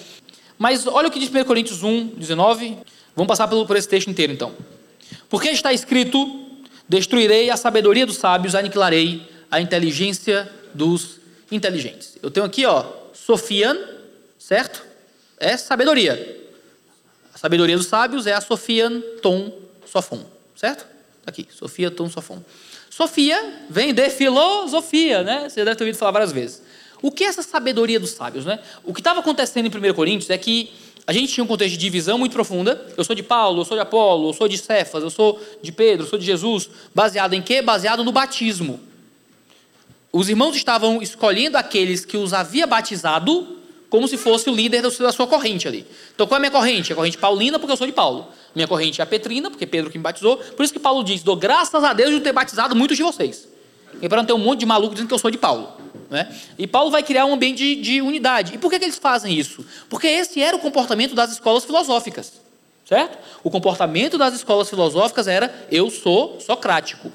[0.58, 2.78] Mas olha o que diz 1 Coríntios 1, 19.
[3.16, 4.54] Vamos passar por, esse texto inteiro então.
[5.30, 6.46] Porque está escrito:
[6.88, 11.20] Destruirei a sabedoria dos sábios, aniquilarei a inteligência dos
[11.52, 12.18] inteligentes.
[12.22, 13.78] Eu tenho aqui, ó, Sofian,
[14.38, 14.84] certo?
[15.40, 16.38] É sabedoria.
[17.34, 20.26] A sabedoria dos sábios é a Sofian Tom Sofon,
[20.56, 20.86] certo?
[21.24, 22.44] Tá aqui, Sofia Tom Sofon.
[23.00, 25.48] Sofia vem de filosofia, né?
[25.48, 26.62] Você deve ter ouvido falar várias vezes.
[27.02, 28.60] O que é essa sabedoria dos sábios, né?
[28.84, 30.74] O que estava acontecendo em 1 Coríntios é que
[31.08, 32.86] a gente tinha um contexto de divisão muito profunda.
[32.98, 35.72] Eu sou de Paulo, eu sou de Apolo, eu sou de Cefas, eu sou de
[35.72, 36.70] Pedro, eu sou de Jesus.
[36.94, 37.62] Baseado em quê?
[37.62, 38.82] Baseado no batismo.
[40.12, 45.14] Os irmãos estavam escolhendo aqueles que os havia batizado como se fosse o líder da
[45.14, 45.86] sua corrente ali.
[46.14, 46.92] Então, qual é a minha corrente?
[46.92, 48.28] A corrente paulina, porque eu sou de Paulo.
[48.56, 50.38] Minha corrente é a petrina, porque Pedro que me batizou.
[50.38, 53.48] Por isso que Paulo diz: dou graças a Deus de ter batizado muitos de vocês.
[54.02, 55.74] E para não ter um monte de maluco dizendo que eu sou de Paulo.
[56.10, 56.34] Né?
[56.58, 58.56] E Paulo vai criar um ambiente de, de unidade.
[58.56, 59.66] E por que, que eles fazem isso?
[59.90, 62.34] Porque esse era o comportamento das escolas filosóficas.
[62.86, 63.20] Certo?
[63.44, 67.12] O comportamento das escolas filosóficas era: eu sou socrático.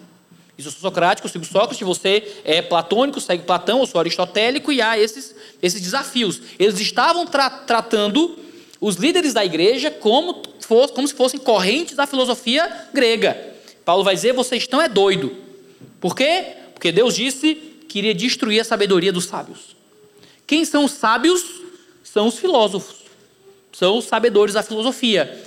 [0.56, 4.70] Isso eu sou socrático, eu sigo Sócrates, você é platônico, segue Platão, eu sou aristotélico,
[4.70, 6.40] e há esses, esses desafios.
[6.58, 8.38] Eles estavam tra tratando
[8.80, 13.54] os líderes da igreja como, fosse, como se fossem correntes da filosofia grega.
[13.84, 15.36] Paulo vai dizer: vocês estão é doido.
[16.00, 16.56] Por quê?
[16.72, 17.54] Porque Deus disse
[17.88, 19.76] que iria destruir a sabedoria dos sábios.
[20.46, 21.44] Quem são os sábios?
[22.02, 23.04] São os filósofos.
[23.72, 25.42] São os sabedores da filosofia.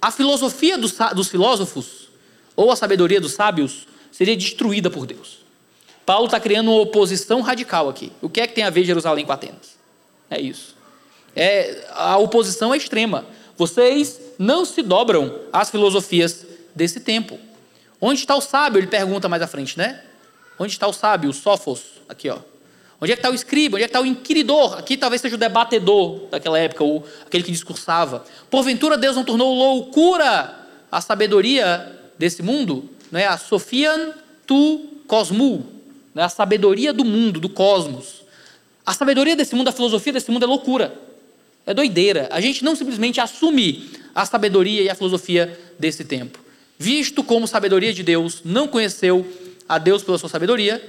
[0.00, 2.08] A filosofia dos, dos filósofos,
[2.54, 5.38] ou a sabedoria dos sábios, seria destruída por Deus.
[6.04, 8.12] Paulo está criando uma oposição radical aqui.
[8.20, 9.76] O que é que tem a ver Jerusalém com Atenas?
[10.28, 10.76] É isso.
[11.34, 13.24] É, a oposição é extrema.
[13.56, 17.38] Vocês não se dobram às filosofias desse tempo.
[18.00, 18.80] Onde está o sábio?
[18.80, 20.02] Ele pergunta mais à frente, né?
[20.58, 21.82] Onde está o sábio, o sófos?
[22.08, 22.38] Aqui, ó.
[23.00, 23.76] Onde é que está o escriba?
[23.76, 24.78] Onde é que está o inquiridor?
[24.78, 28.24] Aqui talvez seja o debatedor daquela época, ou aquele que discursava.
[28.50, 30.52] Porventura Deus não tornou loucura
[30.90, 32.90] a sabedoria desse mundo?
[33.12, 34.12] é a Sofian
[34.46, 35.66] tu cosmu,
[36.14, 36.22] né?
[36.22, 38.22] a sabedoria do mundo, do cosmos.
[38.84, 40.98] A sabedoria desse mundo, a filosofia desse mundo é loucura.
[41.64, 42.28] É doideira.
[42.32, 46.38] A gente não simplesmente assume a sabedoria e a filosofia desse tempo.
[46.78, 49.26] Visto como sabedoria de Deus, não conheceu
[49.68, 50.82] a Deus pela sua sabedoria,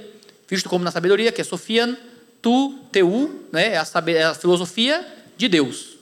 [0.48, 1.96] visto como na sabedoria, que é Sofian,
[2.42, 5.06] tu, teu, né, é a, é a filosofia
[5.36, 5.96] de Deus.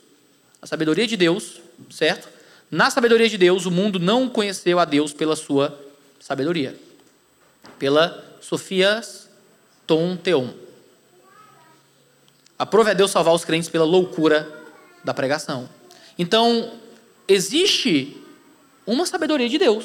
[0.61, 1.61] A sabedoria de Deus,
[1.91, 2.29] certo?
[2.70, 5.79] Na sabedoria de Deus, o mundo não conheceu a Deus pela sua
[6.18, 6.75] sabedoria.
[7.79, 9.29] Pela Sofias
[9.87, 10.49] Tom Teon.
[12.59, 14.49] Aprove a Deus salvar os crentes pela loucura
[15.05, 15.68] da pregação.
[16.18, 16.73] Então,
[17.33, 18.16] existe
[18.87, 19.85] uma sabedoria de Deus.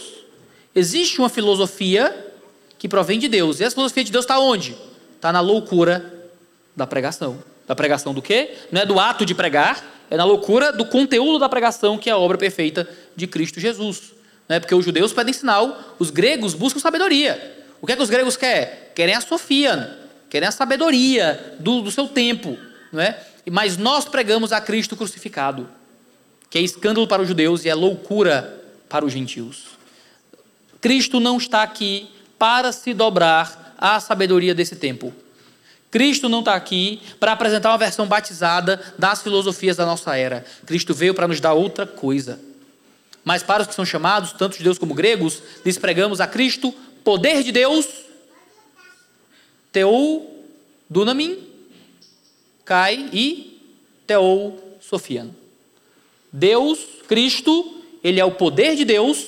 [0.74, 2.34] Existe uma filosofia
[2.78, 3.60] que provém de Deus.
[3.60, 4.76] E essa filosofia de Deus está onde?
[5.16, 6.30] Está na loucura
[6.76, 7.43] da pregação.
[7.68, 8.56] Da pregação do quê?
[8.72, 12.14] Não é do ato de pregar, é na loucura do conteúdo da pregação, que é
[12.14, 14.14] a obra perfeita de Cristo Jesus.
[14.48, 14.60] Né?
[14.60, 17.66] Porque os judeus pedem sinal, os gregos buscam sabedoria.
[17.82, 18.70] O que é que os gregos querem?
[18.95, 19.98] Querem a sofia,
[20.30, 22.58] querem a sabedoria do, do seu tempo.
[22.91, 23.20] Não é?
[23.50, 25.68] Mas nós pregamos a Cristo crucificado,
[26.50, 29.66] que é escândalo para os judeus e é loucura para os gentios.
[30.80, 35.14] Cristo não está aqui para se dobrar à sabedoria desse tempo.
[35.89, 40.45] Cristo não está aqui para apresentar uma versão batizada das filosofias da nossa era.
[40.66, 42.39] Cristo veio para nos dar outra coisa
[43.28, 46.74] Mas para os que são chamados, tanto judeus como gregos, lhes pregamos a Cristo,
[47.04, 47.86] poder de Deus,
[49.70, 50.48] teou
[50.89, 51.38] dunamin,
[52.64, 53.62] kai e
[54.08, 55.32] teou sofian.
[56.32, 59.28] Deus, Cristo, ele é o poder de Deus,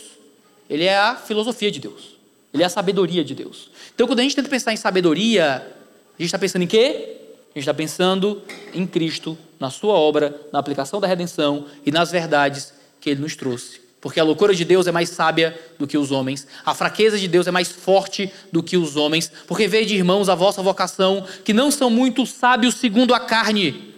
[0.70, 2.20] ele é a filosofia de Deus.
[2.54, 3.70] Ele é a sabedoria de Deus.
[3.94, 7.18] Então, quando a gente tenta pensar em sabedoria, a gente está pensando em quê?
[7.56, 8.42] A gente está pensando
[8.74, 13.36] em Cristo, na sua obra, na aplicação da redenção e nas verdades que ele nos
[13.36, 13.82] trouxe.
[14.02, 17.28] Porque a loucura de Deus é mais sábia do que os homens, a fraqueza de
[17.28, 19.32] Deus é mais forte do que os homens.
[19.46, 23.89] Porque veja, irmãos, a vossa vocação, que não são muito sábios segundo a carne,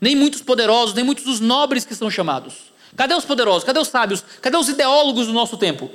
[0.00, 2.72] nem muitos poderosos, nem muitos os nobres que são chamados.
[2.96, 3.64] Cadê os poderosos?
[3.64, 4.24] Cadê os sábios?
[4.40, 5.90] Cadê os ideólogos do nosso tempo?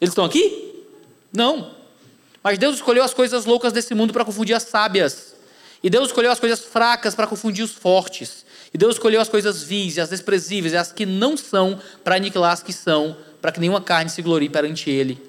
[0.00, 0.84] Eles estão aqui?
[1.32, 1.70] Não.
[2.42, 5.34] Mas Deus escolheu as coisas loucas desse mundo para confundir as sábias.
[5.82, 8.44] E Deus escolheu as coisas fracas para confundir os fortes.
[8.72, 12.52] E Deus escolheu as coisas vis, as desprezíveis, e as que não são, para aniquilar
[12.52, 15.20] as que são, para que nenhuma carne se glorie perante Ele.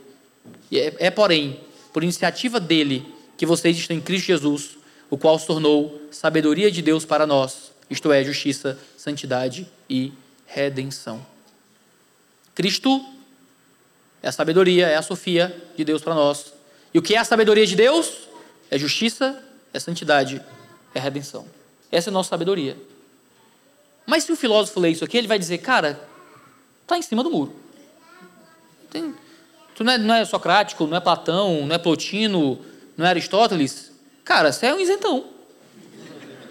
[0.71, 1.59] E é, é, porém,
[1.93, 3.05] por iniciativa dele,
[3.37, 4.77] que vocês estão em Cristo Jesus,
[5.09, 10.13] o qual se tornou sabedoria de Deus para nós, isto é, justiça, santidade e
[10.45, 11.25] redenção.
[12.53, 13.03] Cristo
[14.23, 16.53] é a sabedoria, é a sofia de Deus para nós.
[16.93, 18.27] E o que é a sabedoria de Deus?
[18.71, 20.41] É justiça, é santidade,
[20.93, 21.45] é redenção.
[21.91, 22.77] Essa é a nossa sabedoria.
[24.05, 25.99] Mas se o filósofo ler isso aqui, ele vai dizer, cara,
[26.81, 27.55] está em cima do muro.
[28.89, 29.13] Tem,
[29.75, 32.63] tu não é, não é socrático, não é Platão, não é Plotino,
[32.95, 33.91] não é Aristóteles.
[34.23, 35.25] Cara, você é um isentão.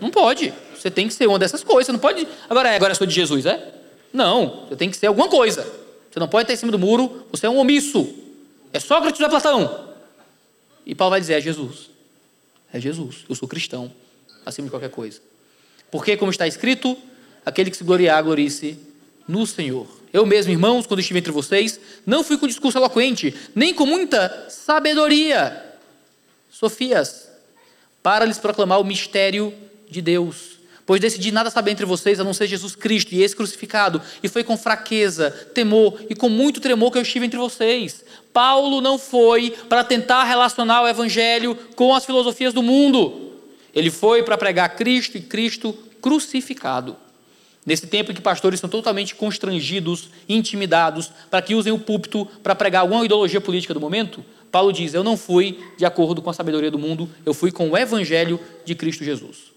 [0.00, 0.52] Não pode.
[0.84, 1.86] Você tem que ser uma dessas coisas.
[1.86, 2.28] Você não pode.
[2.46, 3.72] Agora é, agora sou de Jesus, é?
[4.12, 4.66] Não.
[4.68, 5.66] Você tem que ser alguma coisa.
[6.10, 7.26] Você não pode estar em cima do muro.
[7.30, 8.06] Você é um omisso.
[8.70, 9.88] É Sócrates ou é Platão?
[10.84, 11.88] E Paulo vai dizer: é Jesus.
[12.70, 13.24] É Jesus.
[13.26, 13.90] Eu sou cristão.
[14.44, 15.22] Acima de qualquer coisa.
[15.90, 16.98] Porque, como está escrito,
[17.46, 18.78] aquele que se gloriar, glorie-se
[19.26, 19.86] no Senhor.
[20.12, 24.50] Eu mesmo, irmãos, quando estive entre vocês, não fui com discurso eloquente, nem com muita
[24.50, 25.64] sabedoria,
[26.50, 27.30] sofias,
[28.02, 29.54] para lhes proclamar o mistério
[29.88, 30.53] de Deus.
[30.86, 34.28] Pois decidi nada saber entre vocês a não ser Jesus Cristo e esse crucificado, e
[34.28, 38.04] foi com fraqueza, temor e com muito tremor que eu estive entre vocês.
[38.32, 43.32] Paulo não foi para tentar relacionar o evangelho com as filosofias do mundo.
[43.74, 45.72] Ele foi para pregar Cristo e Cristo
[46.02, 46.96] crucificado.
[47.64, 52.54] Nesse tempo em que pastores são totalmente constrangidos, intimidados, para que usem o púlpito para
[52.54, 54.22] pregar alguma ideologia política do momento,
[54.52, 57.70] Paulo diz: Eu não fui de acordo com a sabedoria do mundo, eu fui com
[57.70, 59.53] o evangelho de Cristo Jesus.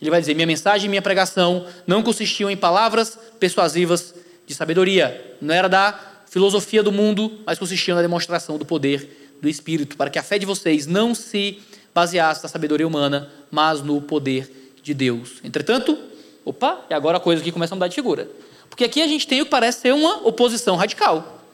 [0.00, 4.14] Ele vai dizer: Minha mensagem e minha pregação não consistiam em palavras persuasivas
[4.46, 5.98] de sabedoria, não era da
[6.28, 10.38] filosofia do mundo, mas consistiam na demonstração do poder do Espírito, para que a fé
[10.38, 11.58] de vocês não se
[11.94, 15.40] baseasse na sabedoria humana, mas no poder de Deus.
[15.42, 15.98] Entretanto,
[16.44, 18.28] Opa, e agora a coisa aqui começa a mudar de figura.
[18.68, 21.44] Porque aqui a gente tem o que parece ser uma oposição radical.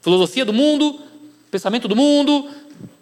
[0.00, 1.00] Filosofia do mundo,
[1.50, 2.48] pensamento do mundo,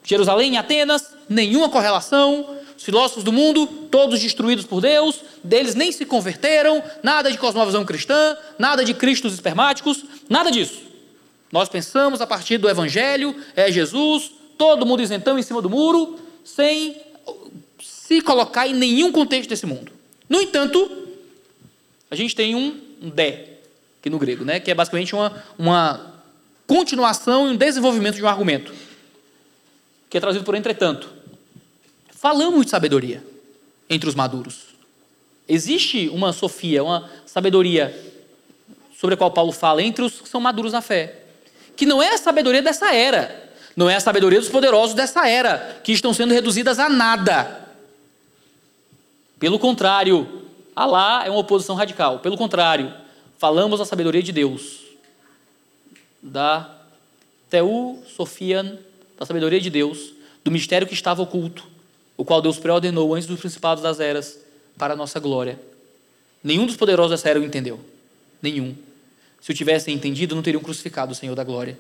[0.03, 2.56] Jerusalém e Atenas, nenhuma correlação.
[2.77, 7.85] Os filósofos do mundo, todos destruídos por Deus, deles nem se converteram, nada de cosmovisão
[7.85, 10.83] cristã, nada de cristos espermáticos, nada disso.
[11.51, 16.19] Nós pensamos a partir do Evangelho, é Jesus, todo mundo isentão em cima do muro,
[16.45, 16.97] sem
[17.81, 19.91] se colocar em nenhum contexto desse mundo.
[20.29, 21.09] No entanto,
[22.11, 23.45] a gente tem um, um de,
[24.01, 24.61] aqui no grego, né?
[24.61, 26.15] que é basicamente uma, uma
[26.67, 28.73] continuação e um desenvolvimento de um argumento,
[30.11, 31.16] que é trazido por entretanto.
[32.29, 33.23] Falamos de sabedoria
[33.89, 34.75] entre os maduros.
[35.49, 37.97] Existe uma sofia, uma sabedoria
[38.99, 41.23] sobre a qual Paulo fala entre os que são maduros na fé,
[41.77, 45.81] que não é a sabedoria dessa era, não é a sabedoria dos poderosos dessa era,
[45.85, 47.65] que estão sendo reduzidas a nada.
[49.39, 52.19] Pelo contrário, Alá é uma oposição radical.
[52.19, 52.93] Pelo contrário,
[53.39, 54.81] falamos a sabedoria de Deus,
[56.21, 56.77] da
[57.49, 58.79] Teu Sofian,
[59.17, 60.13] da sabedoria de Deus,
[60.43, 61.76] do mistério que estava oculto,
[62.17, 64.39] o qual Deus preordenou antes dos principados das eras,
[64.79, 65.59] para a nossa glória.
[66.43, 67.81] Nenhum dos poderosos dessa era o entendeu.
[68.43, 68.75] Nenhum.
[69.41, 71.79] Se o tivessem entendido, não teriam crucificado o Senhor da glória.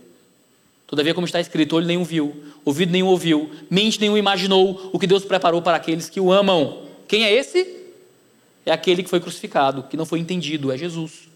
[0.86, 5.06] Todavia, como está escrito, olho nenhum viu, ouvido nenhum ouviu, mente nenhum imaginou o que
[5.06, 6.84] Deus preparou para aqueles que o amam.
[7.08, 7.76] Quem é esse?
[8.66, 11.28] é aquele que foi crucificado, que não foi entendido, é Jesus.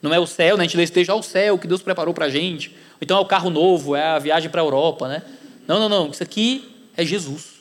[0.00, 0.62] Não é o céu, né?
[0.62, 2.74] a gente lê esteja ao céu que Deus preparou para a gente.
[3.00, 5.22] Então é o carro novo, é a viagem para a Europa, né?
[5.66, 6.10] Não, não, não.
[6.10, 7.55] Isso aqui é Jesus.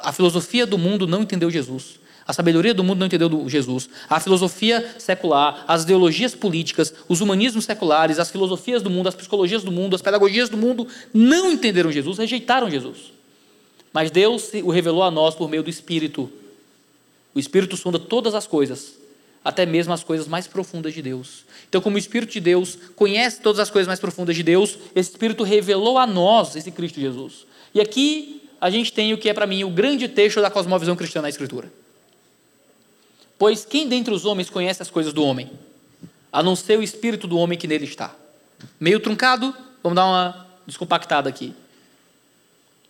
[0.00, 1.98] A filosofia do mundo não entendeu Jesus.
[2.28, 3.88] A sabedoria do mundo não entendeu Jesus.
[4.06, 9.64] A filosofia secular, as ideologias políticas, os humanismos seculares, as filosofias do mundo, as psicologias
[9.64, 13.12] do mundo, as pedagogias do mundo não entenderam Jesus, rejeitaram Jesus.
[13.94, 16.30] Mas Deus o revelou a nós por meio do Espírito.
[17.34, 18.98] O Espírito sonda todas as coisas,
[19.42, 21.44] até mesmo as coisas mais profundas de Deus.
[21.66, 25.12] Então, como o Espírito de Deus conhece todas as coisas mais profundas de Deus, esse
[25.12, 27.46] Espírito revelou a nós esse Cristo Jesus.
[27.74, 30.96] E aqui a gente tem o que é para mim o grande texto da cosmovisão
[30.96, 31.72] cristã na Escritura.
[33.38, 35.50] Pois quem dentre os homens conhece as coisas do homem,
[36.32, 38.14] a não ser o espírito do homem que nele está?
[38.80, 41.54] Meio truncado, vamos dar uma descompactada aqui.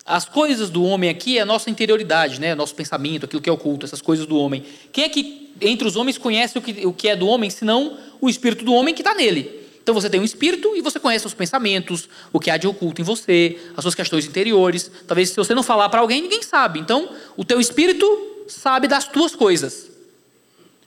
[0.06, 2.54] As coisas do homem aqui é a nossa interioridade, né?
[2.54, 4.64] nosso pensamento, aquilo que é oculto, essas coisas do homem.
[4.90, 7.98] Quem é que entre os homens conhece o que, o que é do homem, senão
[8.18, 9.57] o espírito do homem que está nele?
[9.88, 13.00] Então você tem um espírito e você conhece os pensamentos, o que há de oculto
[13.00, 14.90] em você, as suas questões interiores.
[15.06, 16.78] Talvez se você não falar para alguém, ninguém sabe.
[16.78, 17.08] Então,
[17.38, 19.90] o teu espírito sabe das tuas coisas.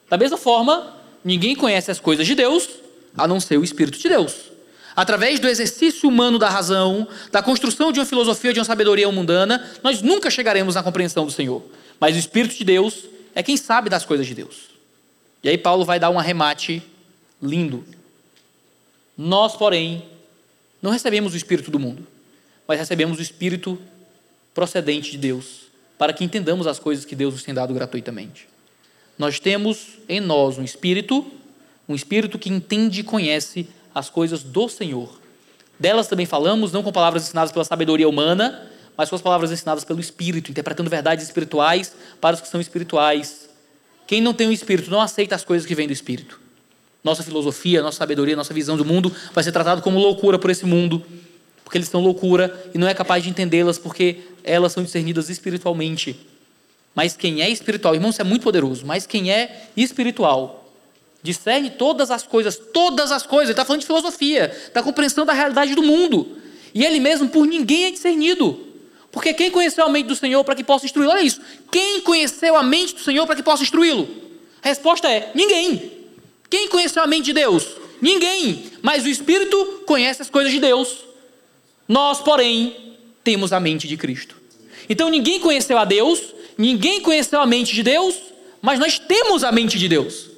[0.08, 0.96] Da mesma forma,
[1.26, 2.70] ninguém conhece as coisas de Deus
[3.18, 4.36] a não ser o espírito de Deus.
[4.96, 9.68] Através do exercício humano da razão, da construção de uma filosofia, de uma sabedoria mundana,
[9.82, 11.64] nós nunca chegaremos na compreensão do Senhor.
[12.00, 14.70] Mas o Espírito de Deus é quem sabe das coisas de Deus.
[15.44, 16.84] E aí Paulo vai dar um arremate
[17.42, 17.84] lindo.
[19.18, 20.04] Nós, porém,
[20.82, 22.08] não recebemos o Espírito do mundo,
[22.68, 23.80] mas recebemos o Espírito
[24.54, 25.64] procedente de Deus,
[25.98, 28.48] para que entendamos as coisas que Deus nos tem dado gratuitamente.
[29.18, 31.30] Nós temos em nós um Espírito,
[31.88, 35.20] um Espírito que entende e conhece as coisas do Senhor.
[35.80, 39.84] Delas também falamos, não com palavras ensinadas pela sabedoria humana, mas com as palavras ensinadas
[39.84, 43.50] pelo Espírito, interpretando verdades espirituais para os que são espirituais.
[44.08, 46.41] Quem não tem o Espírito não aceita as coisas que vêm do Espírito.
[47.04, 50.66] Nossa filosofia, nossa sabedoria, nossa visão do mundo vai ser tratado como loucura por esse
[50.66, 51.04] mundo,
[51.64, 56.20] porque eles são loucura e não é capaz de entendê-las porque elas são discernidas espiritualmente.
[56.94, 60.62] Mas quem é espiritual, irmão, isso é muito poderoso, mas quem é espiritual
[61.24, 65.34] discerne todas as coisas, todas as coisas, ele está falando de filosofia, da compreensão da
[65.34, 66.38] realidade do mundo.
[66.74, 68.68] E ele mesmo por ninguém é discernido.
[69.12, 71.12] Porque quem conheceu a mente do Senhor para que possa instruí-lo?
[71.12, 71.42] Olha isso.
[71.70, 74.08] Quem conheceu a mente do Senhor para que possa instruí-lo?
[74.64, 76.01] A resposta é: ninguém.
[76.52, 77.66] Quem conheceu a mente de Deus?
[78.02, 78.66] Ninguém.
[78.82, 80.98] Mas o Espírito conhece as coisas de Deus.
[81.88, 84.36] Nós, porém, temos a mente de Cristo.
[84.90, 86.22] Então ninguém conheceu a Deus,
[86.58, 88.16] ninguém conheceu a mente de Deus,
[88.62, 90.30] mas nós temos a mente de Deus.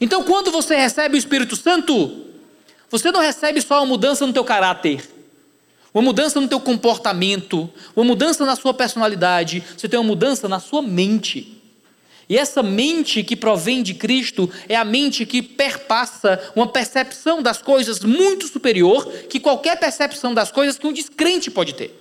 [0.00, 2.24] Então quando você recebe o Espírito Santo,
[2.88, 5.06] você não recebe só uma mudança no teu caráter,
[5.92, 10.58] uma mudança no teu comportamento, uma mudança na sua personalidade, você tem uma mudança na
[10.58, 11.59] sua mente.
[12.30, 17.60] E essa mente que provém de Cristo é a mente que perpassa uma percepção das
[17.60, 21.92] coisas muito superior que qualquer percepção das coisas que um descrente pode ter.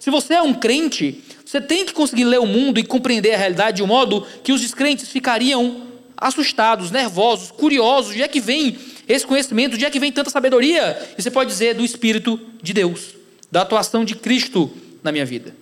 [0.00, 3.36] Se você é um crente, você tem que conseguir ler o mundo e compreender a
[3.36, 5.82] realidade de um modo que os descrentes ficariam
[6.16, 8.14] assustados, nervosos, curiosos.
[8.14, 9.76] De é que vem esse conhecimento?
[9.76, 10.98] De é que vem tanta sabedoria?
[11.18, 13.14] E você pode dizer do Espírito de Deus,
[13.52, 14.70] da atuação de Cristo
[15.02, 15.54] na minha vida.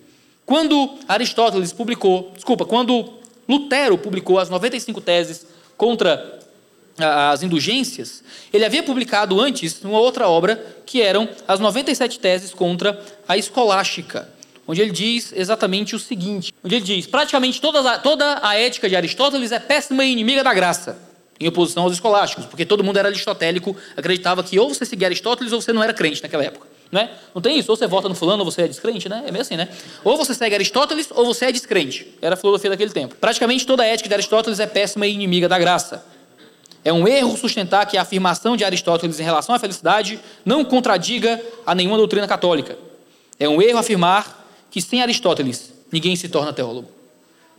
[0.45, 5.45] Quando Aristóteles publicou, desculpa, quando Lutero publicou as 95 teses
[5.77, 6.39] contra
[6.97, 13.03] as indulgências, ele havia publicado antes uma outra obra que eram as 97 teses contra
[13.27, 14.29] a escolástica,
[14.67, 18.87] onde ele diz exatamente o seguinte: onde ele diz praticamente toda a, toda a ética
[18.87, 20.97] de Aristóteles é péssima e inimiga da graça,
[21.39, 25.51] em oposição aos escolásticos, porque todo mundo era aristotélico, acreditava que ou você seguia Aristóteles
[25.51, 26.72] ou você não era crente naquela época.
[26.93, 27.09] Não, é?
[27.33, 29.23] não tem isso, ou você vota no fulano ou você é descrente, né?
[29.25, 29.67] É meio assim, né?
[30.03, 32.07] Ou você segue Aristóteles ou você é descrente.
[32.21, 33.15] Era a filosofia daquele tempo.
[33.15, 36.05] Praticamente toda a ética de Aristóteles é péssima e inimiga da graça.
[36.85, 41.41] É um erro sustentar que a afirmação de Aristóteles em relação à felicidade não contradiga
[41.65, 42.77] a nenhuma doutrina católica.
[43.39, 46.89] É um erro afirmar que sem Aristóteles ninguém se torna teólogo.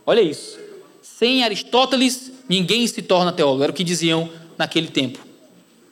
[0.05, 0.57] Olha isso.
[1.01, 3.63] Sem Aristóteles ninguém se torna teólogo.
[3.63, 5.19] Era o que diziam naquele tempo.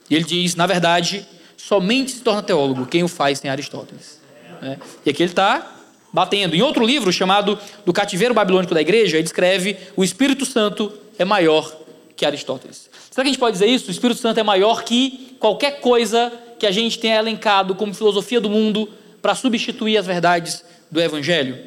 [0.08, 1.26] E ele diz, na verdade,
[1.66, 4.20] somente se torna teólogo quem o faz sem Aristóteles.
[4.62, 4.76] É.
[5.06, 5.76] E aqui ele está
[6.12, 6.54] batendo.
[6.54, 11.24] Em outro livro chamado Do Cativeiro Babilônico da Igreja, ele escreve: O Espírito Santo é
[11.24, 11.74] maior
[12.16, 12.90] que Aristóteles.
[13.10, 13.88] Será que a gente pode dizer isso?
[13.88, 18.40] O Espírito Santo é maior que qualquer coisa que a gente tenha elencado como filosofia
[18.40, 18.88] do mundo
[19.22, 21.58] para substituir as verdades do Evangelho?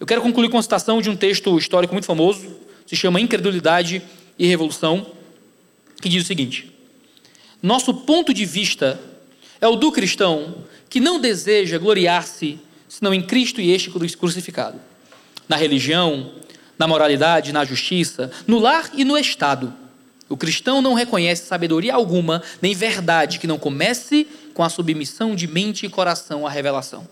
[0.00, 2.56] Eu quero concluir com uma citação de um texto histórico muito famoso,
[2.86, 4.02] se chama Incredulidade
[4.38, 5.06] e Revolução,
[6.00, 6.72] que diz o seguinte:
[7.62, 8.98] Nosso ponto de vista
[9.60, 12.58] é o do cristão que não deseja gloriar-se
[12.88, 14.80] senão em Cristo e este crucificado.
[15.48, 16.32] Na religião,
[16.78, 19.72] na moralidade, na justiça, no lar e no Estado.
[20.28, 25.46] O cristão não reconhece sabedoria alguma, nem verdade que não comece com a submissão de
[25.46, 27.06] mente e coração à revelação.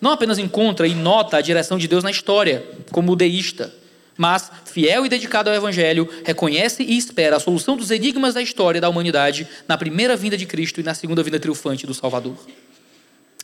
[0.00, 3.74] Não apenas encontra e nota a direção de Deus na história, como o deísta,
[4.20, 8.78] mas, fiel e dedicado ao Evangelho, reconhece e espera a solução dos enigmas da história
[8.78, 12.36] da humanidade na primeira vinda de Cristo e na segunda vinda triunfante do Salvador.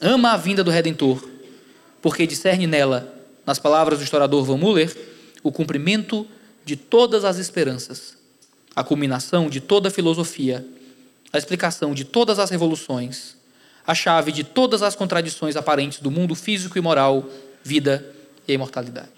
[0.03, 1.27] Ama a vinda do Redentor,
[2.03, 3.11] porque discerne nela,
[3.47, 4.95] nas palavras do historiador Van Muller,
[5.43, 6.27] o cumprimento
[6.63, 8.15] de todas as esperanças,
[8.75, 10.63] a culminação de toda a filosofia,
[11.33, 13.35] a explicação de todas as revoluções,
[13.87, 17.25] a chave de todas as contradições aparentes do mundo físico e moral,
[17.65, 18.15] vida
[18.47, 19.09] e imortalidade.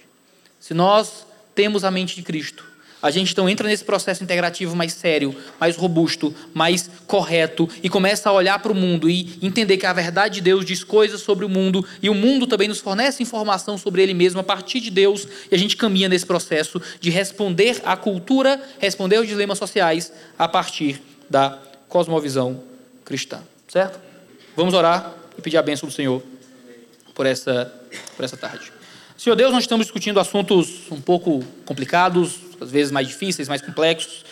[0.61, 1.27] Se nós
[1.59, 2.65] temos a mente de Cristo,
[3.03, 8.31] a gente então entra nesse processo integrativo mais sério, mais robusto, mais correto e começa
[8.31, 11.45] a olhar para o mundo e entender que a verdade de Deus diz coisas sobre
[11.45, 14.89] o mundo e o mundo também nos fornece informação sobre ele mesmo a partir de
[14.89, 20.13] Deus e a gente caminha nesse processo de responder à cultura, responder aos dilemas sociais
[20.39, 21.59] a partir da
[21.89, 22.63] cosmovisão
[23.05, 23.99] cristã, certo?
[24.57, 26.23] Vamos orar e pedir a bênção do Senhor
[27.17, 27.73] por essa,
[28.17, 28.78] por essa tarde.
[29.19, 34.25] Senhor Deus, nós estamos discutindo assuntos um pouco complicados, às vezes mais difíceis, mais complexos,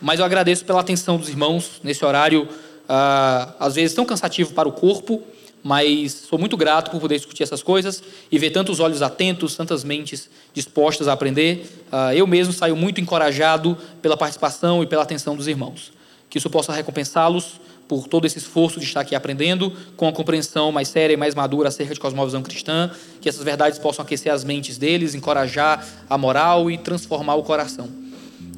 [0.00, 4.66] mas eu agradeço pela atenção dos irmãos nesse horário, uh, às vezes tão cansativo para
[4.66, 5.22] o corpo,
[5.62, 8.02] mas sou muito grato por poder discutir essas coisas
[8.32, 11.70] e ver tantos olhos atentos, tantas mentes dispostas a aprender.
[11.92, 15.92] Uh, eu mesmo saio muito encorajado pela participação e pela atenção dos irmãos.
[16.30, 17.60] Que isso possa recompensá-los
[17.90, 21.34] por todo esse esforço de estar aqui aprendendo, com a compreensão mais séria e mais
[21.34, 22.88] madura acerca de cosmovisão cristã,
[23.20, 27.88] que essas verdades possam aquecer as mentes deles, encorajar a moral e transformar o coração.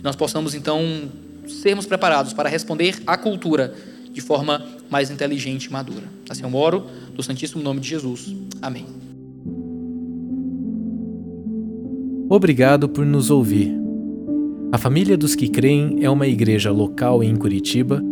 [0.02, 0.82] Nós possamos então
[1.48, 3.74] sermos preparados para responder à cultura
[4.12, 6.04] de forma mais inteligente e madura.
[6.28, 6.84] Assim eu oro,
[7.14, 8.36] do Santíssimo Nome de Jesus.
[8.60, 8.84] Amém.
[12.28, 13.74] Obrigado por nos ouvir.
[14.70, 18.11] A Família dos que Creem é uma igreja local em Curitiba